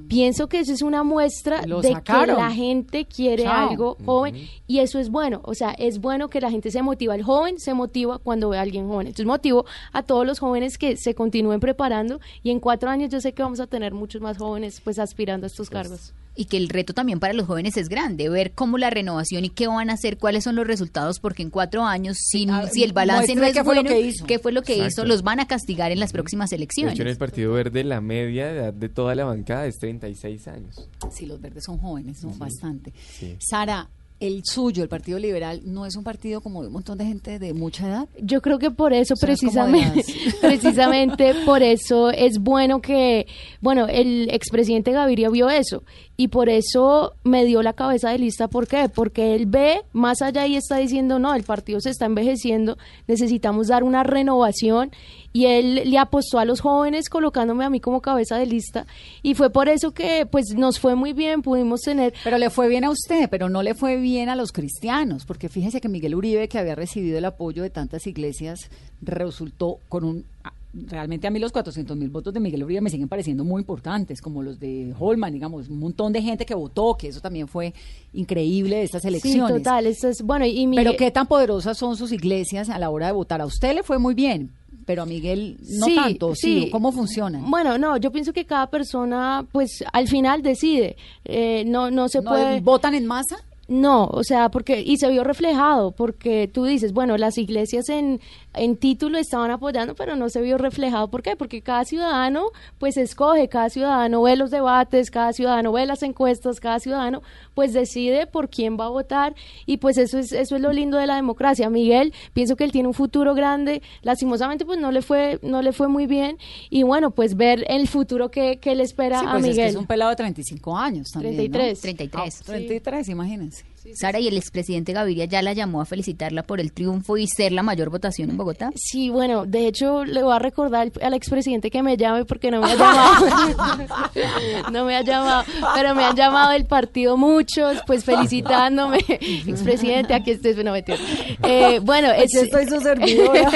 [0.09, 2.37] Pienso que eso es una muestra Lo de sacaron.
[2.37, 3.71] que la gente quiere Chao.
[3.71, 7.15] algo joven y eso es bueno, o sea, es bueno que la gente se motiva,
[7.15, 10.79] el joven se motiva cuando ve a alguien joven, entonces motivo a todos los jóvenes
[10.79, 14.21] que se continúen preparando y en cuatro años yo sé que vamos a tener muchos
[14.21, 16.15] más jóvenes pues aspirando a estos cargos.
[16.37, 19.51] Y que el reto también para los jóvenes es grande, ver cómo la renovación y
[19.51, 22.83] qué van a hacer, cuáles son los resultados, porque en cuatro años, si, Ah, si
[22.83, 24.27] el balance no es qué fue lo bueno, que hizo.
[24.27, 25.03] qué fue lo que Exacto.
[25.03, 26.95] hizo, los van a castigar en las próximas De elecciones.
[26.95, 30.49] hecho, en el Partido Verde la media de edad de toda la bancada es 36
[30.49, 30.89] años.
[31.13, 32.31] Sí, los verdes son jóvenes, ¿no?
[32.31, 32.93] Bastante.
[33.17, 33.37] Sí.
[33.39, 33.89] Sara,
[34.27, 37.39] el suyo, el Partido Liberal, no es un partido como de un montón de gente
[37.39, 38.09] de mucha edad.
[38.21, 42.39] Yo creo que por eso O sea, es como de precisamente, precisamente por eso es
[42.39, 43.27] bueno que,
[43.61, 45.83] bueno, el expresidente Gaviria vio eso
[46.17, 48.49] y por eso me dio la cabeza de lista.
[48.49, 48.89] ¿Por qué?
[48.89, 53.69] Porque él ve más allá y está diciendo, no, el partido se está envejeciendo, necesitamos
[53.69, 54.91] dar una renovación
[55.37, 58.87] y él le apostó a los jóvenes colocándome a mí como cabeza de lista
[59.21, 62.15] y fue por eso que pues nos fue muy bien, pudimos tener...
[62.23, 65.49] Pero le fue bien a usted, pero no le fue bien a los cristianos, porque
[65.49, 68.71] fíjese que Miguel Uribe, que había recibido el apoyo de tantas iglesias,
[69.03, 70.25] resultó con un...
[70.73, 74.21] Realmente a mí los 400 mil votos de Miguel Uribe me siguen pareciendo muy importantes,
[74.21, 77.75] como los de Holman, digamos, un montón de gente que votó, que eso también fue
[78.13, 79.49] increíble de estas elecciones.
[79.49, 82.91] Sí, total, eso es, bueno, y Pero qué tan poderosas son sus iglesias a la
[82.91, 83.41] hora de votar.
[83.41, 84.51] A usted le fue muy bien,
[84.85, 86.35] pero a Miguel no Sí, tanto.
[86.35, 86.69] Sí.
[86.71, 87.41] ¿Cómo funciona?
[87.43, 90.97] Bueno, no, yo pienso que cada persona, pues, al final decide.
[91.25, 92.61] Eh, no, no se ¿No puede.
[92.61, 93.37] ¿Votan en masa?
[93.67, 98.21] No, o sea, porque y se vio reflejado, porque tú dices, bueno, las iglesias en,
[98.53, 101.09] en título estaban apoyando, pero no se vio reflejado.
[101.09, 101.35] ¿Por qué?
[101.35, 102.49] Porque cada ciudadano,
[102.79, 107.23] pues, escoge, cada ciudadano ve los debates, cada ciudadano ve las encuestas, cada ciudadano,
[107.55, 109.35] pues, decide por quién va a votar
[109.65, 111.71] y, pues, eso es eso es lo lindo de la democracia.
[111.71, 113.81] Miguel, pienso que él tiene un futuro grande.
[114.03, 116.37] Lastimosamente, pues, no le fue no le fue muy bien
[116.69, 119.51] y bueno, pues, ver el futuro que, que le espera Sí, a pues es, que
[119.53, 119.69] Miguel.
[119.69, 121.35] es un pelado de 35 años también.
[121.37, 121.81] 33.
[121.81, 122.41] 33.
[122.41, 123.54] Ah, 33, imagínense.
[123.55, 123.74] see.
[123.95, 127.53] Sara, ¿y el expresidente Gaviria ya la llamó a felicitarla por el triunfo y ser
[127.53, 128.71] la mayor votación en Bogotá?
[128.75, 132.61] Sí, bueno, de hecho le voy a recordar al expresidente que me llame porque no
[132.61, 133.27] me ha llamado.
[134.73, 138.99] no me ha llamado, pero me han llamado del partido muchos, pues felicitándome.
[139.09, 140.99] expresidente, aquí estoy, no mentira.
[141.43, 143.51] Eh, bueno, Aquí estoy su servidora.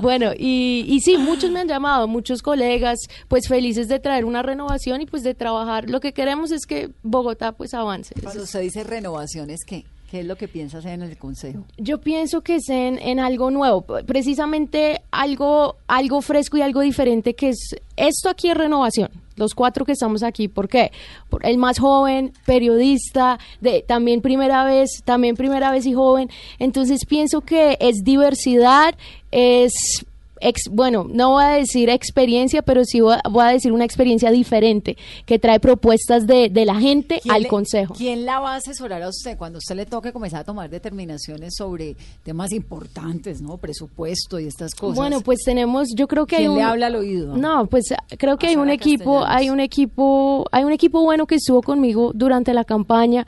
[0.00, 4.42] bueno, y, y sí, muchos me han llamado, muchos colegas, pues felices de traer una
[4.42, 5.88] renovación y pues de trabajar.
[5.88, 8.14] Lo que queremos es que Bogotá pues avance.
[8.22, 8.82] Cuando usted dice
[9.66, 9.84] ¿qué?
[10.10, 11.64] ¿Qué es lo que piensa hacer en el Consejo?
[11.78, 17.48] Yo pienso que es en, algo nuevo, precisamente algo, algo fresco y algo diferente que
[17.48, 19.10] es esto aquí es renovación.
[19.34, 20.92] Los cuatro que estamos aquí, ¿por qué?
[21.42, 26.30] El más joven, periodista, de también primera vez, también primera vez y joven.
[26.58, 28.94] Entonces pienso que es diversidad,
[29.32, 30.06] es
[30.40, 33.84] ex- bueno, no voy a decir experiencia, pero sí voy a, voy a decir una
[33.84, 37.94] experiencia diferente que trae propuestas de, de la gente ¿Quién al le- consejo.
[37.94, 41.54] ¿Quién la va a asesorar a usted cuando usted le toque comenzar a tomar determinaciones
[41.56, 43.56] sobre temas importantes, ¿no?
[43.58, 44.96] Presupuesto y estas cosas.
[44.96, 46.56] Bueno, pues tenemos, yo creo que hay ¿Quién un...
[46.58, 47.36] le habla al oído?
[47.36, 47.84] No, pues
[48.18, 52.12] creo que hay un equipo, hay un equipo, hay un equipo bueno que estuvo conmigo
[52.14, 53.26] durante la campaña.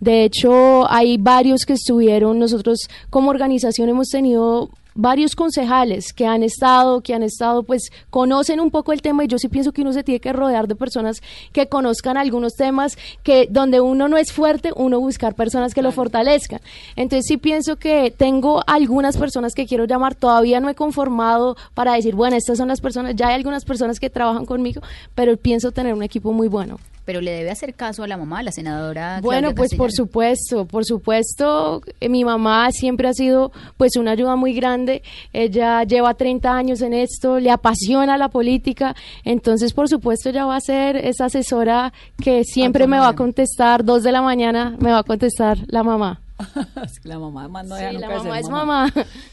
[0.00, 2.38] De hecho, hay varios que estuvieron.
[2.38, 2.78] Nosotros
[3.10, 4.70] como organización hemos tenido
[5.00, 9.28] varios concejales que han estado, que han estado, pues conocen un poco el tema y
[9.28, 11.22] yo sí pienso que uno se tiene que rodear de personas
[11.52, 15.92] que conozcan algunos temas, que donde uno no es fuerte, uno buscar personas que lo
[15.92, 16.60] fortalezcan.
[16.96, 21.94] Entonces sí pienso que tengo algunas personas que quiero llamar, todavía no he conformado para
[21.94, 24.82] decir, bueno, estas son las personas, ya hay algunas personas que trabajan conmigo,
[25.14, 26.78] pero pienso tener un equipo muy bueno.
[27.10, 29.18] Pero le debe hacer caso a la mamá, a la senadora.
[29.20, 34.12] Bueno, Claudia pues por supuesto, por supuesto, eh, mi mamá siempre ha sido pues una
[34.12, 35.02] ayuda muy grande.
[35.32, 38.94] Ella lleva 30 años en esto, le apasiona la política,
[39.24, 41.92] entonces por supuesto ella va a ser esa asesora
[42.22, 45.82] que siempre me va a contestar, dos de la mañana me va a contestar la
[45.82, 46.20] mamá.
[47.02, 48.92] La mamá no Sí, la mamá es mamá.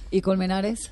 [0.09, 0.91] ¿Y Colmenares?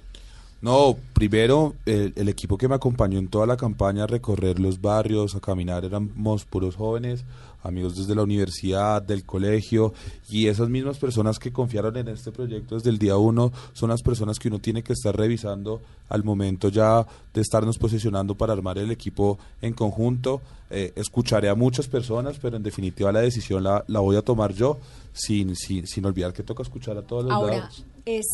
[0.62, 4.82] No, primero el, el equipo que me acompañó en toda la campaña a recorrer los
[4.82, 7.24] barrios, a caminar, éramos puros jóvenes,
[7.62, 9.94] amigos desde la universidad, del colegio,
[10.30, 14.02] y esas mismas personas que confiaron en este proyecto desde el día uno son las
[14.02, 18.78] personas que uno tiene que estar revisando al momento ya de estarnos posicionando para armar
[18.78, 20.42] el equipo en conjunto.
[20.70, 24.54] Eh, escucharé a muchas personas, pero en definitiva la decisión la, la voy a tomar
[24.54, 24.80] yo,
[25.14, 27.86] sin, sin, sin olvidar que toca escuchar a todos los Ahora, lados.
[28.06, 28.26] ¿es,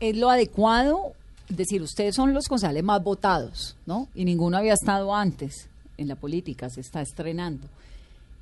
[0.00, 1.12] ¿es lo adecuado?
[1.48, 4.08] Decir, ustedes son los concejales más votados, ¿no?
[4.14, 5.68] Y ninguno había estado antes
[5.98, 7.68] en la política, se está estrenando.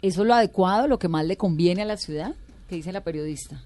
[0.03, 2.35] ¿Eso es lo adecuado, lo que más le conviene a la ciudad?
[2.69, 3.61] ¿Qué dice la periodista?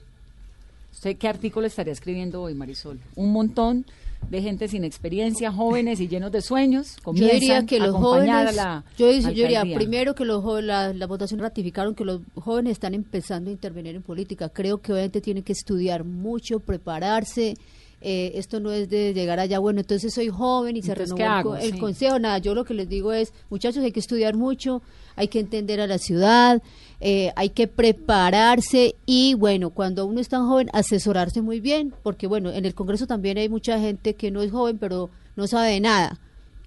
[0.93, 2.99] ¿Usted qué artículo estaría escribiendo hoy, Marisol?
[3.15, 3.85] Un montón
[4.31, 6.97] de gente sin experiencia, jóvenes y llenos de sueños.
[7.05, 10.63] Yo diría que a los jóvenes, la yo, diría- yo diría primero que los jo-
[10.63, 14.49] la, la votación ratificaron que los jóvenes están empezando a intervenir en política.
[14.49, 17.57] Creo que obviamente tienen que estudiar mucho, prepararse.
[18.03, 21.55] Eh, esto no es de llegar allá, bueno, entonces soy joven y se Entonces, renovó
[21.57, 21.79] ¿qué el, Sí.
[21.79, 22.19] consejo.
[22.19, 24.83] Nada, yo lo que les digo es, muchachos, hay que estudiar mucho,
[25.17, 26.63] hay que entender a la ciudad,
[27.01, 32.27] eh, hay que prepararse y, bueno, cuando uno es tan joven, asesorarse muy bien, porque,
[32.27, 35.71] bueno, en el Congreso también hay mucha gente que no es joven, pero no sabe
[35.73, 36.19] de nada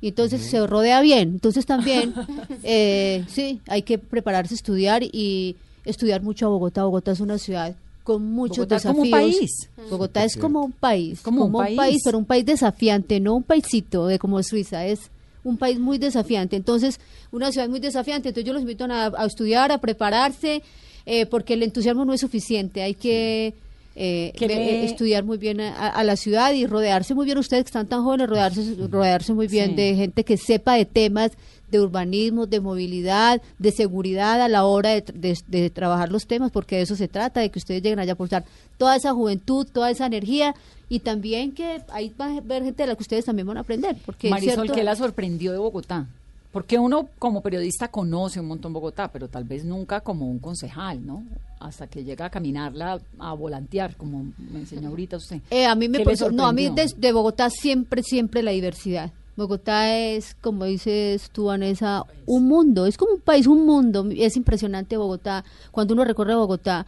[0.01, 1.30] y entonces se rodea bien.
[1.30, 2.13] Entonces también,
[2.63, 6.84] eh, sí, hay que prepararse, estudiar y estudiar mucho a Bogotá.
[6.86, 7.75] Bogotá es una ciudad
[8.14, 8.95] con muchos Bogotá es desafíos.
[8.95, 9.70] como un país.
[9.89, 11.78] Bogotá es como un país, Como como, un un, país.
[11.78, 12.01] país.
[12.03, 14.99] pero un país desafiante, no un paisito de como Suiza, es
[15.43, 16.55] un país muy desafiante.
[16.55, 16.99] Entonces,
[17.32, 18.30] una ciudad muy desafiante.
[18.30, 20.64] Entonces, yo los invito a, a estudiar, a prepararse,
[21.05, 22.82] eh, porque el entusiasmo no es suficiente.
[22.82, 23.53] Hay que
[23.95, 27.26] eh, ¿Qué ve- le- eh, estudiar muy bien a, a la ciudad y rodearse muy
[27.26, 27.38] bien.
[27.38, 29.76] Ustedes que están tan jóvenes, rodearse, rodearse muy bien Sí.
[29.76, 31.32] de gente que sepa de temas
[31.72, 36.51] de urbanismo, de movilidad, de seguridad a la hora de, de- de trabajar los temas,
[36.51, 38.45] porque de eso se trata, de que ustedes lleguen allá a aportar
[38.78, 40.55] toda esa juventud, toda esa energía
[40.89, 43.61] y también que ahí va a haber gente de la que ustedes también van a
[43.61, 43.95] aprender.
[44.05, 46.07] Porque Marisol, ¿qué la sorprendió de Bogotá?
[46.51, 51.05] Porque uno como periodista conoce un montón Bogotá, pero tal vez nunca como un concejal,
[51.05, 51.24] ¿no?
[51.59, 55.41] Hasta que llega a caminarla, a volantear, como me enseñó ahorita usted.
[55.51, 58.49] Eh, a mí me ¿Qué le pasó- no, a mí de Bogotá siempre, siempre la
[58.49, 59.11] diversidad.
[59.40, 64.08] Bogotá es, como dices tú, Vanessa, un mundo, es como un país, un mundo.
[64.16, 65.44] Es impresionante Bogotá.
[65.72, 66.86] Cuando uno recorre Bogotá,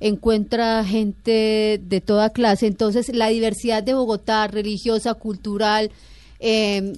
[0.00, 2.66] encuentra gente de toda clase.
[2.66, 5.90] Entonces, la diversidad de Bogotá, religiosa, cultural,
[6.40, 6.94] eh,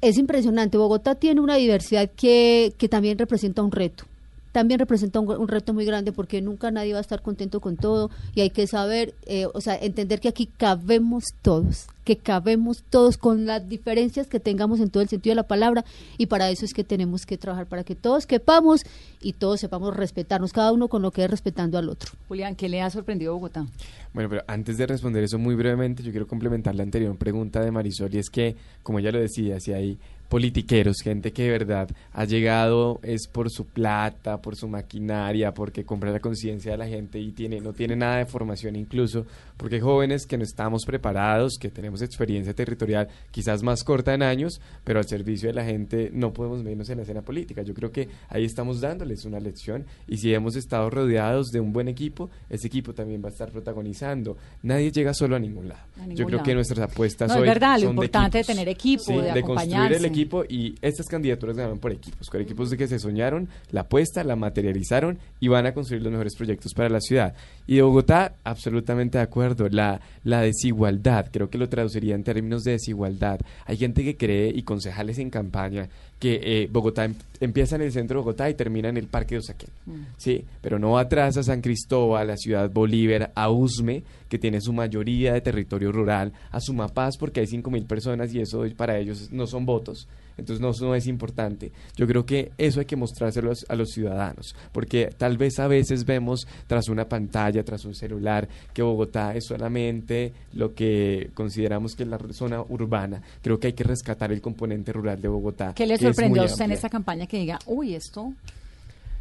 [0.00, 0.76] es impresionante.
[0.76, 4.04] Bogotá tiene una diversidad que, que también representa un reto.
[4.52, 7.76] También representa un, un reto muy grande porque nunca nadie va a estar contento con
[7.76, 12.82] todo y hay que saber, eh, o sea, entender que aquí cabemos todos, que cabemos
[12.88, 15.84] todos con las diferencias que tengamos en todo el sentido de la palabra
[16.16, 18.82] y para eso es que tenemos que trabajar, para que todos quepamos
[19.20, 22.12] y todos sepamos respetarnos, cada uno con lo que es respetando al otro.
[22.28, 23.66] Julián, ¿qué le ha sorprendido Bogotá?
[24.14, 27.70] Bueno, pero antes de responder eso muy brevemente, yo quiero complementar la anterior pregunta de
[27.70, 29.98] Marisol y es que, como ella lo decía, si hay
[30.28, 35.84] politiqueros, gente que de verdad ha llegado es por su plata, por su maquinaria, porque
[35.84, 39.26] compra la conciencia de la gente y tiene no tiene nada de formación incluso,
[39.56, 44.22] porque hay jóvenes que no estamos preparados, que tenemos experiencia territorial quizás más corta en
[44.22, 47.62] años, pero al servicio de la gente no podemos menos en la escena política.
[47.62, 51.72] Yo creo que ahí estamos dándoles una lección y si hemos estado rodeados de un
[51.72, 54.36] buen equipo, ese equipo también va a estar protagonizando.
[54.62, 55.80] Nadie llega solo a ningún lado.
[55.96, 56.44] A ningún Yo creo lado.
[56.46, 58.56] que nuestras apuestas No, es hoy verdad, lo son de importante de equipos.
[58.56, 59.96] tener equipo, Sí, de de construir acompañarse.
[59.98, 60.04] el
[60.48, 64.36] y estas candidaturas ganan por equipos, con equipos de que se soñaron, la apuesta, la
[64.36, 67.34] materializaron y van a construir los mejores proyectos para la ciudad.
[67.66, 72.64] Y de Bogotá, absolutamente de acuerdo, la, la desigualdad, creo que lo traduciría en términos
[72.64, 73.40] de desigualdad.
[73.66, 75.88] Hay gente que cree y concejales en campaña
[76.18, 79.36] que eh, Bogotá em- empieza en el centro de Bogotá y termina en el Parque
[79.36, 79.70] de Usaquén.
[80.16, 84.72] Sí, pero no atrás a San Cristóbal, a Ciudad Bolívar, a Usme, que tiene su
[84.72, 89.46] mayoría de territorio rural, a Sumapaz, porque hay 5.000 personas y eso para ellos no
[89.46, 90.08] son votos.
[90.38, 91.72] Entonces no, no es importante.
[91.96, 96.04] Yo creo que eso hay que mostrárselo a los- ciudadanos, porque tal vez a veces
[96.04, 102.04] vemos tras una pantalla, tras un celular, que Bogotá es solamente lo que consideramos que
[102.04, 103.22] es la zona urbana.
[103.42, 105.72] Creo que hay que rescatar el componente rural de Bogotá.
[105.74, 108.32] ¿Qué le sorprendió a usted en esta campaña que diga, uy, esto?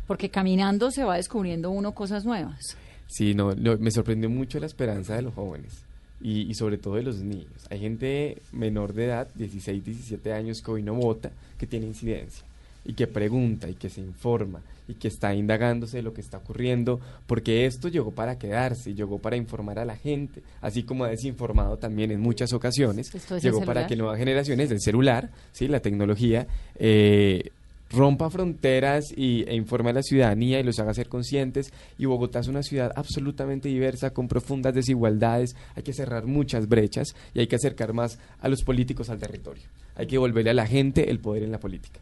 [0.06, 2.78] Porque caminando se va descubriendo uno cosas nuevas.
[3.08, 5.87] Sí, no, no, me sorprendió mucho la esperanza de los jóvenes
[6.22, 7.68] y, y sobre todo de los niños.
[7.70, 12.46] Hay gente menor de edad, 16, 17 años, que hoy no vota, que tiene incidencia
[12.88, 16.38] y que pregunta y que se informa y que está indagándose de lo que está
[16.38, 21.10] ocurriendo, porque esto llegó para quedarse, llegó para informar a la gente, así como ha
[21.10, 25.82] desinformado también en muchas ocasiones, es llegó para que nuevas generaciones del celular, sí, la
[25.82, 27.52] tecnología, eh,
[27.90, 31.72] rompa fronteras y, e informe a la ciudadanía y los haga ser conscientes.
[31.98, 35.56] Y Bogotá es una ciudad absolutamente diversa, con profundas desigualdades.
[35.76, 39.64] Hay que cerrar muchas brechas y hay que acercar más a los políticos al territorio.
[39.96, 42.00] Hay que volverle a la gente el poder en la política.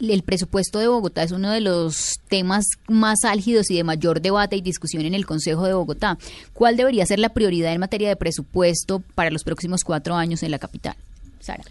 [0.00, 4.56] El presupuesto de Bogotá es uno de los temas más álgidos y de mayor debate
[4.56, 6.16] y discusión en el Consejo de Bogotá.
[6.54, 10.52] ¿Cuál debería ser la prioridad en materia de presupuesto para los próximos cuatro años en
[10.52, 10.96] la capital?
[11.40, 11.64] Sara.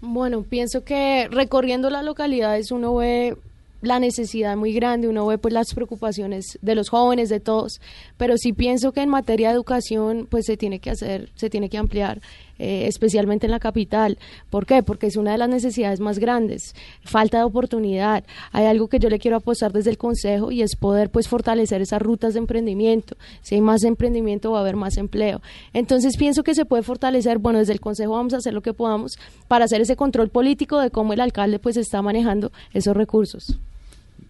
[0.00, 3.36] Bueno, pienso que recorriendo las localidades uno ve
[3.82, 7.80] la necesidad muy grande, uno ve pues las preocupaciones de los jóvenes, de todos,
[8.16, 11.68] pero sí pienso que en materia de educación pues se tiene que hacer, se tiene
[11.68, 12.20] que ampliar,
[12.60, 14.18] eh, especialmente en la capital.
[14.50, 14.82] ¿Por qué?
[14.82, 18.22] Porque es una de las necesidades más grandes, falta de oportunidad.
[18.52, 21.80] Hay algo que yo le quiero apostar desde el Consejo y es poder pues fortalecer
[21.80, 23.16] esas rutas de emprendimiento.
[23.40, 25.40] Si hay más emprendimiento va a haber más empleo.
[25.72, 28.74] Entonces pienso que se puede fortalecer, bueno, desde el Consejo vamos a hacer lo que
[28.74, 33.58] podamos para hacer ese control político de cómo el alcalde pues está manejando esos recursos.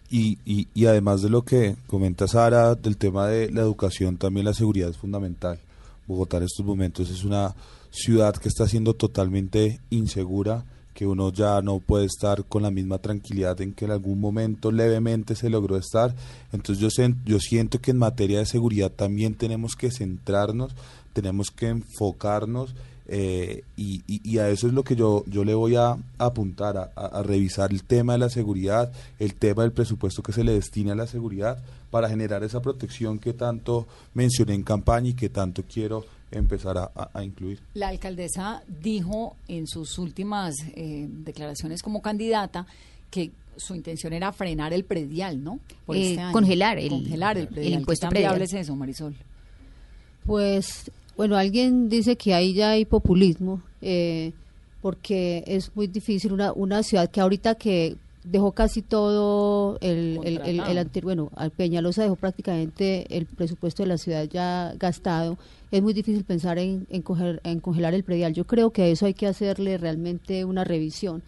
[0.08, 4.46] Y, y, y además de lo que comenta Sara, del tema de la educación, también
[4.46, 5.58] la seguridad es fundamental.
[6.06, 7.54] Bogotá en estos momentos es una
[7.90, 10.64] ciudad que está siendo totalmente insegura,
[10.94, 14.70] que uno ya no puede estar con la misma tranquilidad en que en algún momento
[14.70, 16.14] levemente se logró estar.
[16.52, 16.78] Entonces
[17.24, 20.72] yo, siento que en materia de seguridad también tenemos que centrarnos,
[21.12, 22.74] tenemos que enfocarnos
[23.12, 27.24] Eh, y, a eso es lo que yo, yo le voy a, apuntar, a- a
[27.24, 30.94] revisar el tema de la seguridad, el tema del presupuesto que se le destina a
[30.94, 31.58] la seguridad
[31.90, 36.90] para generar esa protección que tanto mencioné en campaña y que tanto quiero empezar a,
[36.94, 37.58] a- a incluir.
[37.74, 42.66] La alcaldesa dijo en sus últimas eh, declaraciones como candidata
[43.10, 45.58] que su intención era frenar el predial, ¿no?
[45.86, 46.32] Por Eh, este año.
[46.32, 47.72] congelar el- congelar el el predial.
[47.72, 48.42] ¿Qué impuesto tan predial.
[48.42, 49.14] es eso, Marisol?
[50.26, 54.32] Pues, bueno, alguien dice que ahí ya hay populismo, eh,
[54.82, 60.40] porque es muy difícil una, una ciudad que ahorita que dejó casi todo el, el,
[60.44, 65.38] el, el bueno, al Peñalosa dejó prácticamente el presupuesto de la ciudad ya gastado,
[65.70, 68.34] es muy difícil pensar en, en, coger- en congelar el predial.
[68.34, 71.22] Yo creo que a eso hay que hacerle realmente una revisión.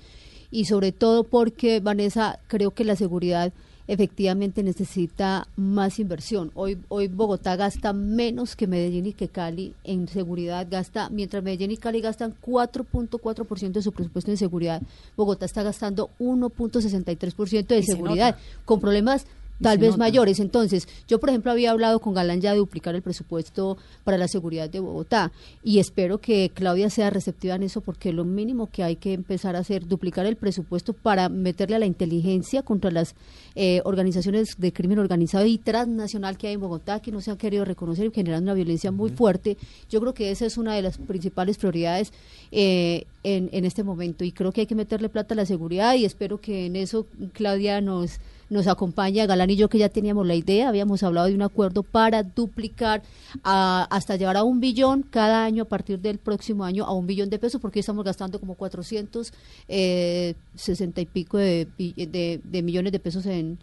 [0.50, 3.52] Y sobre todo porque, Vanessa, creo que la seguridad
[3.88, 6.50] efectivamente necesita más inversión.
[6.54, 11.72] Hoy, hoy Bogotá gasta menos que Medellín y que Cali en seguridad, gasta, mientras Medellín
[11.72, 14.82] y Cali gastan 4.4% de su presupuesto en seguridad,
[15.16, 19.26] Bogotá está gastando 1.63% de Y seguridad, con problemas
[19.62, 19.98] tal vez nota.
[19.98, 20.40] mayores.
[20.40, 24.28] Entonces, yo por ejemplo había hablado con Galán ya de duplicar el presupuesto para la
[24.28, 25.32] seguridad de Bogotá
[25.62, 29.56] y espero que Claudia sea receptiva en eso porque lo mínimo que hay que empezar
[29.56, 33.14] a hacer, duplicar el presupuesto para meterle a la inteligencia contra las
[33.54, 37.36] eh, organizaciones de crimen organizado y transnacional que hay en Bogotá que no se han
[37.36, 39.56] querido reconocer y generando una violencia muy fuerte.
[39.90, 42.12] Yo creo que esa es una de las principales prioridades
[42.50, 45.94] eh, en, en este momento y creo que hay que meterle plata a la seguridad
[45.94, 48.18] y espero que en eso Claudia nos
[48.52, 51.82] nos acompaña Galán y yo que ya teníamos la idea, habíamos hablado de un acuerdo
[51.82, 53.02] para duplicar
[53.42, 57.06] a- hasta llevar a un billón cada año a partir del próximo año a un
[57.06, 62.98] billón de pesos porque estamos gastando como 460 y pico de, de- de millones de
[63.00, 63.58] pesos en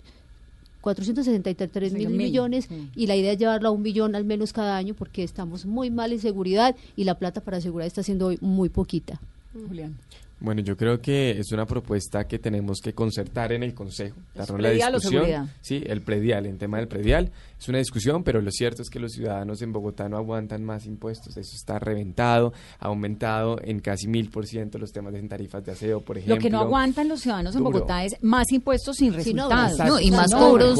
[0.81, 2.17] 463 mil Mil.
[2.17, 2.89] millones Sí.
[2.95, 5.91] y la idea es llevarlo a un billón al menos cada año porque estamos muy
[5.91, 9.19] mal en seguridad y la plata para seguridad está siendo hoy muy poquita.
[9.67, 9.97] Julián.
[10.41, 14.15] Bueno, yo creo que es una propuesta que tenemos que concertar en el Consejo.
[14.33, 15.23] darnos la predial o discusión.
[15.25, 15.45] seguridad?
[15.61, 17.31] Sí, el predial, el tema del predial.
[17.59, 20.85] Es una discusión, pero lo cierto es que los ciudadanos en Bogotá no aguantan más
[20.85, 21.35] impuestos.
[21.35, 25.73] Eso está reventado, ha aumentado en casi mil por ciento los temas de tarifas de
[25.73, 26.35] aseo, por ejemplo.
[26.35, 27.63] Lo que no aguantan los ciudadanos en.
[27.63, 30.01] Bogotá es más impuestos sin Sí, no, resultados.
[30.01, 30.79] Y más cobros.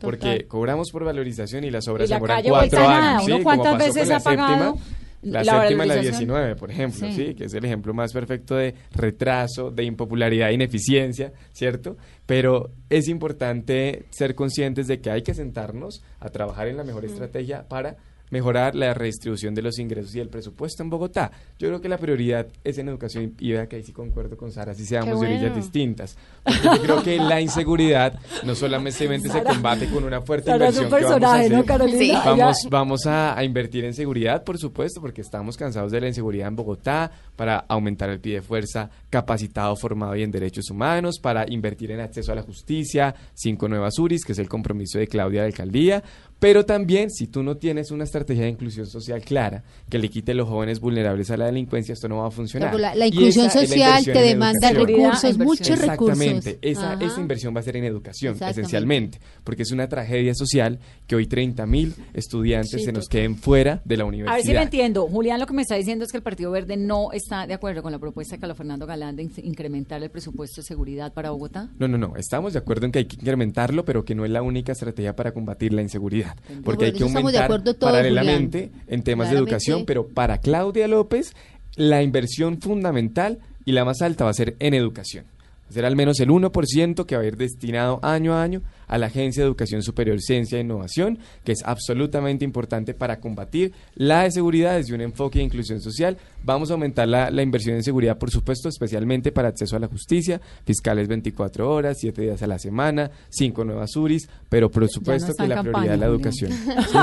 [0.00, 3.10] Porque cobramos por valorización y las obras Y la demoran calle cuatro nada.
[3.18, 3.24] años.
[3.26, 3.42] ¿Uno ¿sí?
[3.42, 4.94] cuántas veces ha pagado séptima,
[5.24, 6.28] la, la séptima y la valorización?
[6.28, 7.12] 19, por ejemplo, Sí.
[7.12, 7.34] sí.
[7.34, 11.96] que es el ejemplo más perfecto de retraso, de impopularidad, ineficiencia, ¿cierto?
[12.26, 17.04] Pero es importante ser conscientes de que hay que sentarnos a trabajar en la mejor
[17.04, 17.96] estrategia para
[18.34, 21.30] mejorar la redistribución de los ingresos y el presupuesto en Bogotá.
[21.56, 24.50] Yo creo que la prioridad es en educación y vea que ahí sí concuerdo con
[24.50, 26.16] Sara, si seamos de orillas distintas.
[26.42, 30.76] Porque yo creo que la inseguridad no solamente se combate con una fuerte Sara es
[30.78, 32.54] un inversión que vamos a personaje, ¿no?
[32.54, 32.68] Sí.
[32.68, 36.56] Vamos a, a invertir en seguridad, por supuesto, porque estamos cansados de la inseguridad en
[36.56, 41.92] Bogotá, para aumentar el pie de fuerza capacitado, formado y en derechos humanos, para invertir
[41.92, 45.46] en acceso a la justicia, cinco nuevas URIs, que es el compromiso de Claudia de
[45.48, 46.02] Alcaldía,
[46.44, 50.32] pero también si tú no tienes una estrategia de inclusión social clara que le quite
[50.32, 52.78] a los jóvenes vulnerables a la delincuencia, esto no va a funcionar.
[52.78, 56.50] La- la inclusión esa la social inversión te demanda recursos, muchos Exactamente.
[56.50, 56.58] recursos.
[56.60, 57.04] Esa, Ajá.
[57.06, 58.60] esa inversión va a ser en educación, Exactamente.
[58.60, 63.36] esencialmente, porque es una tragedia social que hoy 30 mil estudiantes Sí, se nos queden
[63.36, 64.36] fuera de la A universidad.
[64.36, 65.06] ver si me entiendo.
[65.08, 67.82] Julián lo que me está diciendo es que el Partido Verde no está de acuerdo
[67.82, 71.30] con la propuesta de Carlos Fernando Galán de in- incrementar el presupuesto de seguridad para
[71.30, 71.70] Bogotá.
[71.78, 72.16] No, no, no.
[72.16, 75.16] Estamos de acuerdo en que hay que incrementarlo, pero que no es la única estrategia
[75.16, 76.33] para combatir la inseguridad.
[76.64, 78.84] Porque hay que eso estamos de aumentar todos, paralelamente Julián.
[78.88, 81.34] en temas de educación, pero para Claudia López,
[81.76, 85.24] la inversión fundamental y la más alta va a ser en educación.
[85.64, 88.62] Va a ser al menos el 1% que va a ir destinado año a año
[88.86, 93.72] a la Agencia de Educación Superior, Ciencia e Innovación, que es absolutamente importante para combatir
[93.94, 96.18] la seguridad desde un enfoque de inclusión social.
[96.42, 99.86] Vamos a aumentar la, la inversión en seguridad, por supuesto, especialmente para acceso a la
[99.86, 105.32] justicia, fiscales 24 horas, 7 días a la semana, 5 nuevas URIs, pero por supuesto
[105.34, 106.52] que la campaña, prioridad es la educación.
[106.90, 106.98] ¿Sí?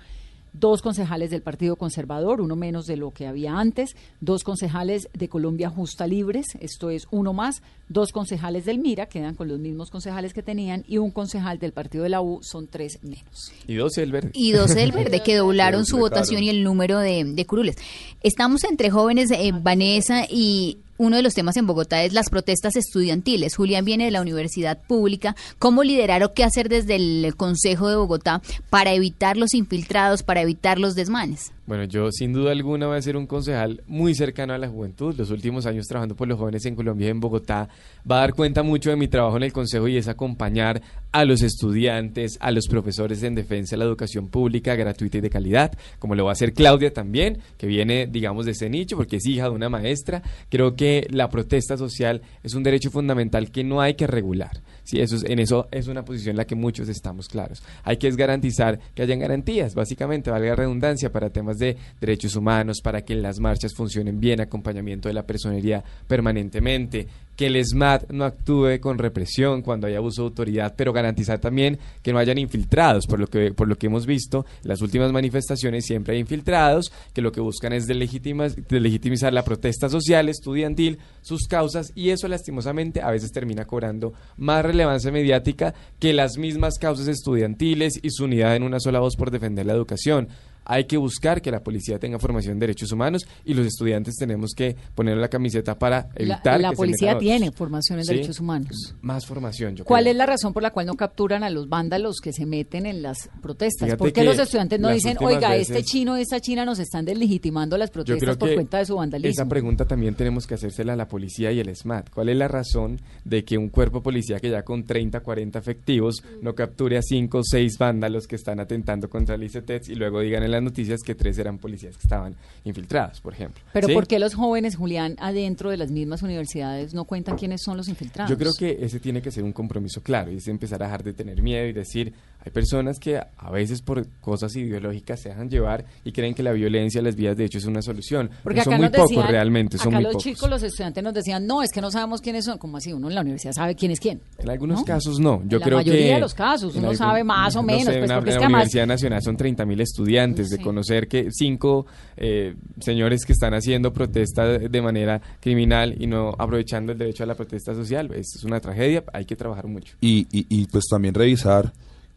[0.53, 5.29] dos concejales del Partido Conservador, uno menos de lo que había antes, dos concejales de
[5.29, 9.89] Colombia Justa Libres, esto es uno más, dos concejales del Mira, quedan con los mismos
[9.89, 13.51] concejales que tenían, y un concejal del Partido de la U, son tres menos.
[13.67, 14.31] Y dos el verde.
[14.33, 17.77] Y dos el verde, que doblaron su votación y el número de, de curules.
[18.21, 22.75] Estamos entre jóvenes, eh, Vanessa, y uno de los temas en Bogotá es las protestas
[22.75, 23.55] estudiantiles.
[23.55, 25.35] Julián viene de la universidad pública.
[25.57, 30.41] ¿Cómo liderar o qué hacer desde el Consejo de Bogotá para evitar los infiltrados, para
[30.41, 31.53] evitar los desmanes?
[31.71, 35.15] Bueno, yo sin duda alguna voy a ser un concejal muy cercano a la juventud.
[35.17, 37.69] Los últimos años trabajando por los jóvenes en Colombia y en Bogotá
[37.99, 40.81] va a dar cuenta mucho de mi trabajo en el consejo y es acompañar
[41.13, 45.29] a los estudiantes, a los profesores en defensa de la educación pública gratuita y de
[45.29, 49.15] calidad, como lo va a hacer Claudia también, que viene, digamos, de ese nicho porque
[49.15, 50.23] es hija de una maestra.
[50.49, 54.61] Creo que la protesta social es un derecho fundamental que no hay que regular.
[54.83, 57.61] Sí, eso es, en eso es una posición en la que muchos estamos claros.
[57.83, 63.01] Hay que garantizar que hayan garantías, básicamente, valga redundancia, para temas de derechos humanos, para
[63.03, 68.79] que las marchas funcionen bien, acompañamiento de la personería permanentemente, que el SMAT no actúe
[68.79, 73.19] con represión cuando hay abuso de autoridad, pero garantizar también que no hayan infiltrados, por
[73.19, 77.21] lo que, por lo que hemos visto, en las últimas manifestaciones siempre hay infiltrados, que
[77.21, 83.11] lo que buscan es legitimizar la protesta social, estudiantil, sus causas, y eso lastimosamente a
[83.11, 88.63] veces termina cobrando más relevancia mediática que las mismas causas estudiantiles y su unidad en
[88.63, 90.27] una sola voz por defender la educación
[90.65, 94.51] hay que buscar que la policía tenga formación en derechos humanos y los estudiantes tenemos
[94.55, 98.95] que poner la camiseta para evitar la, la que policía tiene formación en derechos humanos
[99.01, 100.11] más formación yo ¿cuál creo.
[100.11, 103.01] es la razón por la cual no capturan a los vándalos que se meten en
[103.01, 103.87] las protestas?
[103.87, 107.77] Fíjate ¿por qué los estudiantes no dicen oiga este chino esta china nos están deslegitimando
[107.77, 109.31] las protestas por cuenta de su vandalismo?
[109.31, 112.47] esa pregunta también tenemos que hacérsela a la policía y el SMAT ¿cuál es la
[112.47, 117.01] razón de que un cuerpo policía que ya con 30 40 efectivos no capture a
[117.01, 120.61] 5 o 6 vándalos que están atentando contra el ICETEX y luego digan en las
[120.61, 123.63] noticias que tres eran policías que estaban infiltrados, por ejemplo.
[123.73, 123.93] Pero ¿Sí?
[123.93, 127.87] ¿por qué los jóvenes, Julián, adentro de las mismas universidades no cuentan quiénes son los
[127.87, 128.29] infiltrados?
[128.29, 131.03] Yo creo que ese tiene que ser un compromiso claro y es empezar a dejar
[131.03, 132.13] de tener miedo y decir,
[132.43, 136.51] hay personas que a veces por cosas ideológicas se dejan llevar y creen que la
[136.51, 138.29] violencia, las vías de hecho es una solución.
[138.43, 140.23] Porque son muy nos pocos decían, realmente, son acá muy los pocos.
[140.23, 142.57] chicos, los estudiantes nos decían, no, es que no sabemos quiénes son.
[142.57, 142.91] Como así?
[142.93, 144.21] Uno en la universidad sabe quién es quién.
[144.39, 144.85] En algunos ¿no?
[144.85, 145.41] casos no.
[145.45, 147.63] Yo En la creo mayoría que de los casos, uno algún- sabe más o no
[147.67, 149.81] menos, sé, pues, en la- porque es en que la además- Universidad Nacional son 30.000
[149.81, 151.85] estudiantes, de conocer que cinco
[152.17, 157.27] eh, señores que están haciendo protesta de manera criminal y no aprovechando el derecho a
[157.27, 159.95] la protesta social, es es una tragedia, hay que trabajar mucho.
[160.01, 161.71] y, y, y, pues también revisar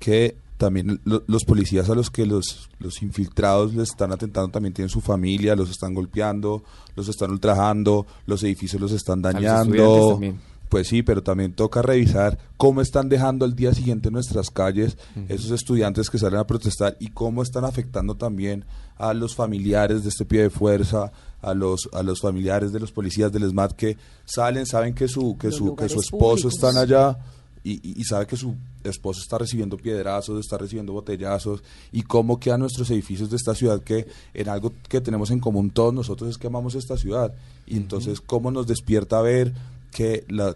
[0.05, 4.75] que también lo- los policías a los que los, los infiltrados les están atentando también
[4.75, 6.63] tienen su familia, los están golpeando,
[6.95, 10.21] los están ultrajando, los edificios los están dañando.
[10.69, 14.97] Pues sí, pero también toca revisar cómo están dejando al día siguiente en nuestras calles
[15.29, 18.65] esos estudiantes que salen a protestar y cómo están afectando también
[18.97, 22.91] a los familiares de este pie de fuerza, a los a los familiares de los
[22.93, 26.55] policías del SMAT que salen, saben que su que Los su que su esposo públicos.
[26.55, 27.19] están allá
[27.65, 28.55] y, y- sabe que su
[28.85, 31.63] esposo está recibiendo piedrazos, está recibiendo botellazos
[31.93, 35.71] y cómo quedan nuestros edificios de esta ciudad que en algo que tenemos en común
[35.71, 37.33] todos nosotros es que amamos esta ciudad.
[37.67, 39.55] Y entonces cómo nos despierta ver
[39.95, 40.55] que la-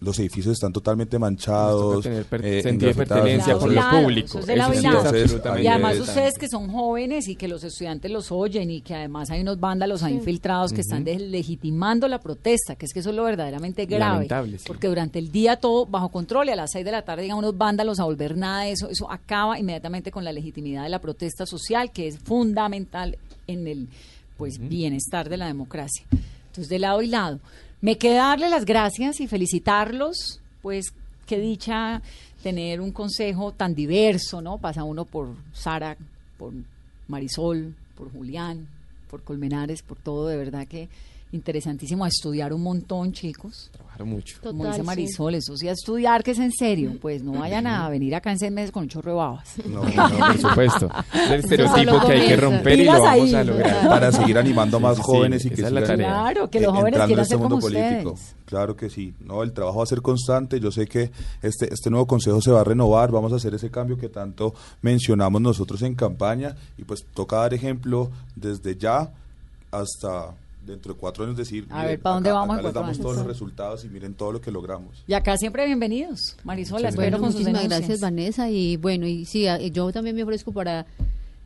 [0.00, 4.26] los edificios están totalmente manchados, tener per- eh, sentido de pertenencia por lo público.
[4.26, 7.46] eso es de lado Eso y sí y además ustedes que son jóvenes y que
[7.46, 11.18] los estudiantes los oyen y que además hay unos vándalos ahí infiltrados que están Ujú.
[11.28, 14.14] legitimando la protesta, que es que eso es lo verdaderamente grave.
[14.14, 14.64] Lamentable, sí.
[14.66, 17.38] Porque durante el día todo bajo control y a las seis de la tarde llegan
[17.38, 18.88] unos vándalos a volver nada de eso.
[18.90, 23.88] Eso acaba inmediatamente con la legitimidad de la protesta social, que es fundamental en el
[24.36, 26.04] pues bienestar de la democracia.
[26.10, 27.38] Entonces, de lado y lado.
[27.80, 30.92] Me queda darle las gracias y felicitarlos, pues
[31.26, 32.02] qué dicha
[32.42, 34.58] tener un consejo tan diverso, ¿no?
[34.58, 35.96] Pasa uno por Sara,
[36.36, 36.52] por
[37.08, 38.68] Marisol, por Julián,
[39.08, 40.88] por Colmenares, por todo, de verdad que
[41.32, 43.70] interesantísimo a estudiar un montón, chicos.
[44.00, 44.36] Trabajar mucho.
[44.42, 44.86] Como Total, dice sí.
[44.86, 48.30] Marisol, eso sí a estudiar, que es en serio, pues no vayan a venir acá
[48.32, 49.54] en seis meses con un chorro de babas.
[49.66, 50.90] No, no, Por supuesto.
[51.12, 53.88] Es el estereotipo que hay que romper y lo vamos ahí, a lograr.
[53.88, 56.08] para seguir animando a más Sí, sí, jóvenes y que es la sigan, tarea.
[56.08, 58.10] Claro, que eh, los jóvenes entrando en quieran este ser como mundo político.
[58.12, 58.36] ustedes.
[58.46, 59.14] Claro que sí.
[59.20, 60.58] No, el trabajo va a ser constante.
[60.60, 61.10] Yo sé que
[61.42, 63.10] este este nuevo consejo se va a renovar.
[63.10, 67.54] Vamos a hacer ese cambio que tanto mencionamos nosotros en campaña y pues toca dar
[67.54, 69.10] ejemplo desde ya
[69.70, 70.34] hasta
[70.70, 71.66] dentro de cuatro años decir.
[71.70, 73.02] A miren, ver, ¿pa' dónde acá- vamos acá les cuatro damos años?
[73.02, 75.04] todos los resultados y miren todo lo que logramos.
[75.06, 77.80] Y acá siempre bienvenidos, Marisol, Muchas espero Bueno, con sus muchísimas denuncias.
[77.88, 78.50] gracias, Vanessa.
[78.50, 80.86] Y bueno, y sí, yo también me ofrezco para.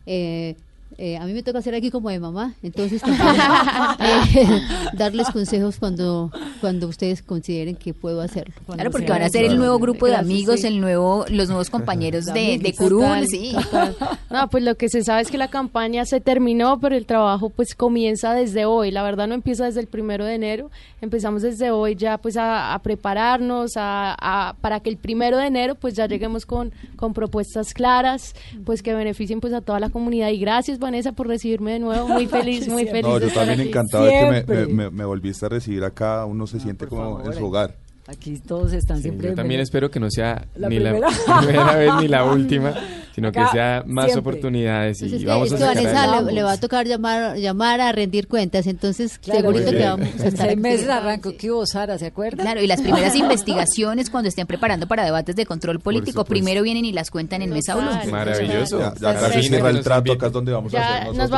[0.06, 0.56] eh,
[0.98, 3.24] eh, a mí me toca hacer aquí como de mamá, entonces también,
[4.00, 4.60] eh,
[4.94, 6.30] darles consejos cuando,
[6.60, 8.54] cuando ustedes consideren que puedo hacerlo.
[8.66, 12.26] Claro, porque van a ser el nuevo grupo de amigos, el nuevo, los nuevos compañeros
[12.26, 13.52] de, de Curul, Total, sí.
[13.54, 13.96] total.
[14.30, 17.50] No, pues lo que se sabe es que la campaña se terminó, pero el trabajo
[17.50, 18.90] pues comienza desde hoy.
[18.90, 20.70] La verdad no empieza desde el primero de enero,
[21.00, 25.46] empezamos desde hoy ya pues a, a prepararnos a, a- para que el primero de
[25.46, 28.34] enero pues ya lleguemos con, con propuestas claras,
[28.64, 30.30] pues que beneficien pues a toda la comunidad.
[30.30, 33.02] Y gracias Vanessa por recibirme de nuevo, muy feliz, muy feliz.
[33.02, 36.24] No, yo también encantado de que me- me- me volviste a recibir acá.
[36.24, 37.76] Uno se siente como en su hogar.
[38.06, 39.30] Aquí todos están Sí, siempre.
[39.30, 41.08] yo también espero que no sea La ni la primera.
[41.40, 42.74] primera vez ni la última,
[43.14, 44.20] sino que Acá, sea más siempre.
[44.32, 47.36] oportunidades y es que- vamos a que sacar Vanessa le, le va a tocar llamar,
[47.38, 50.56] llamar a rendir cuentas, entonces Claro, segurito que vamos a En estar aquí.
[50.60, 52.42] meses arrancó que hubo Sara, ¿se acuerda?
[52.42, 56.84] Claro, y las primeras investigaciones cuando estén preparando para debates de control político, primero vienen
[56.84, 58.10] y las cuentan en Mesa Blue.
[58.10, 58.80] Maravilloso.
[58.80, 61.06] Ya, ya casi que cierra el nos trato, acá es donde vamos a Ya hacer
[61.06, 61.30] nos nosotros.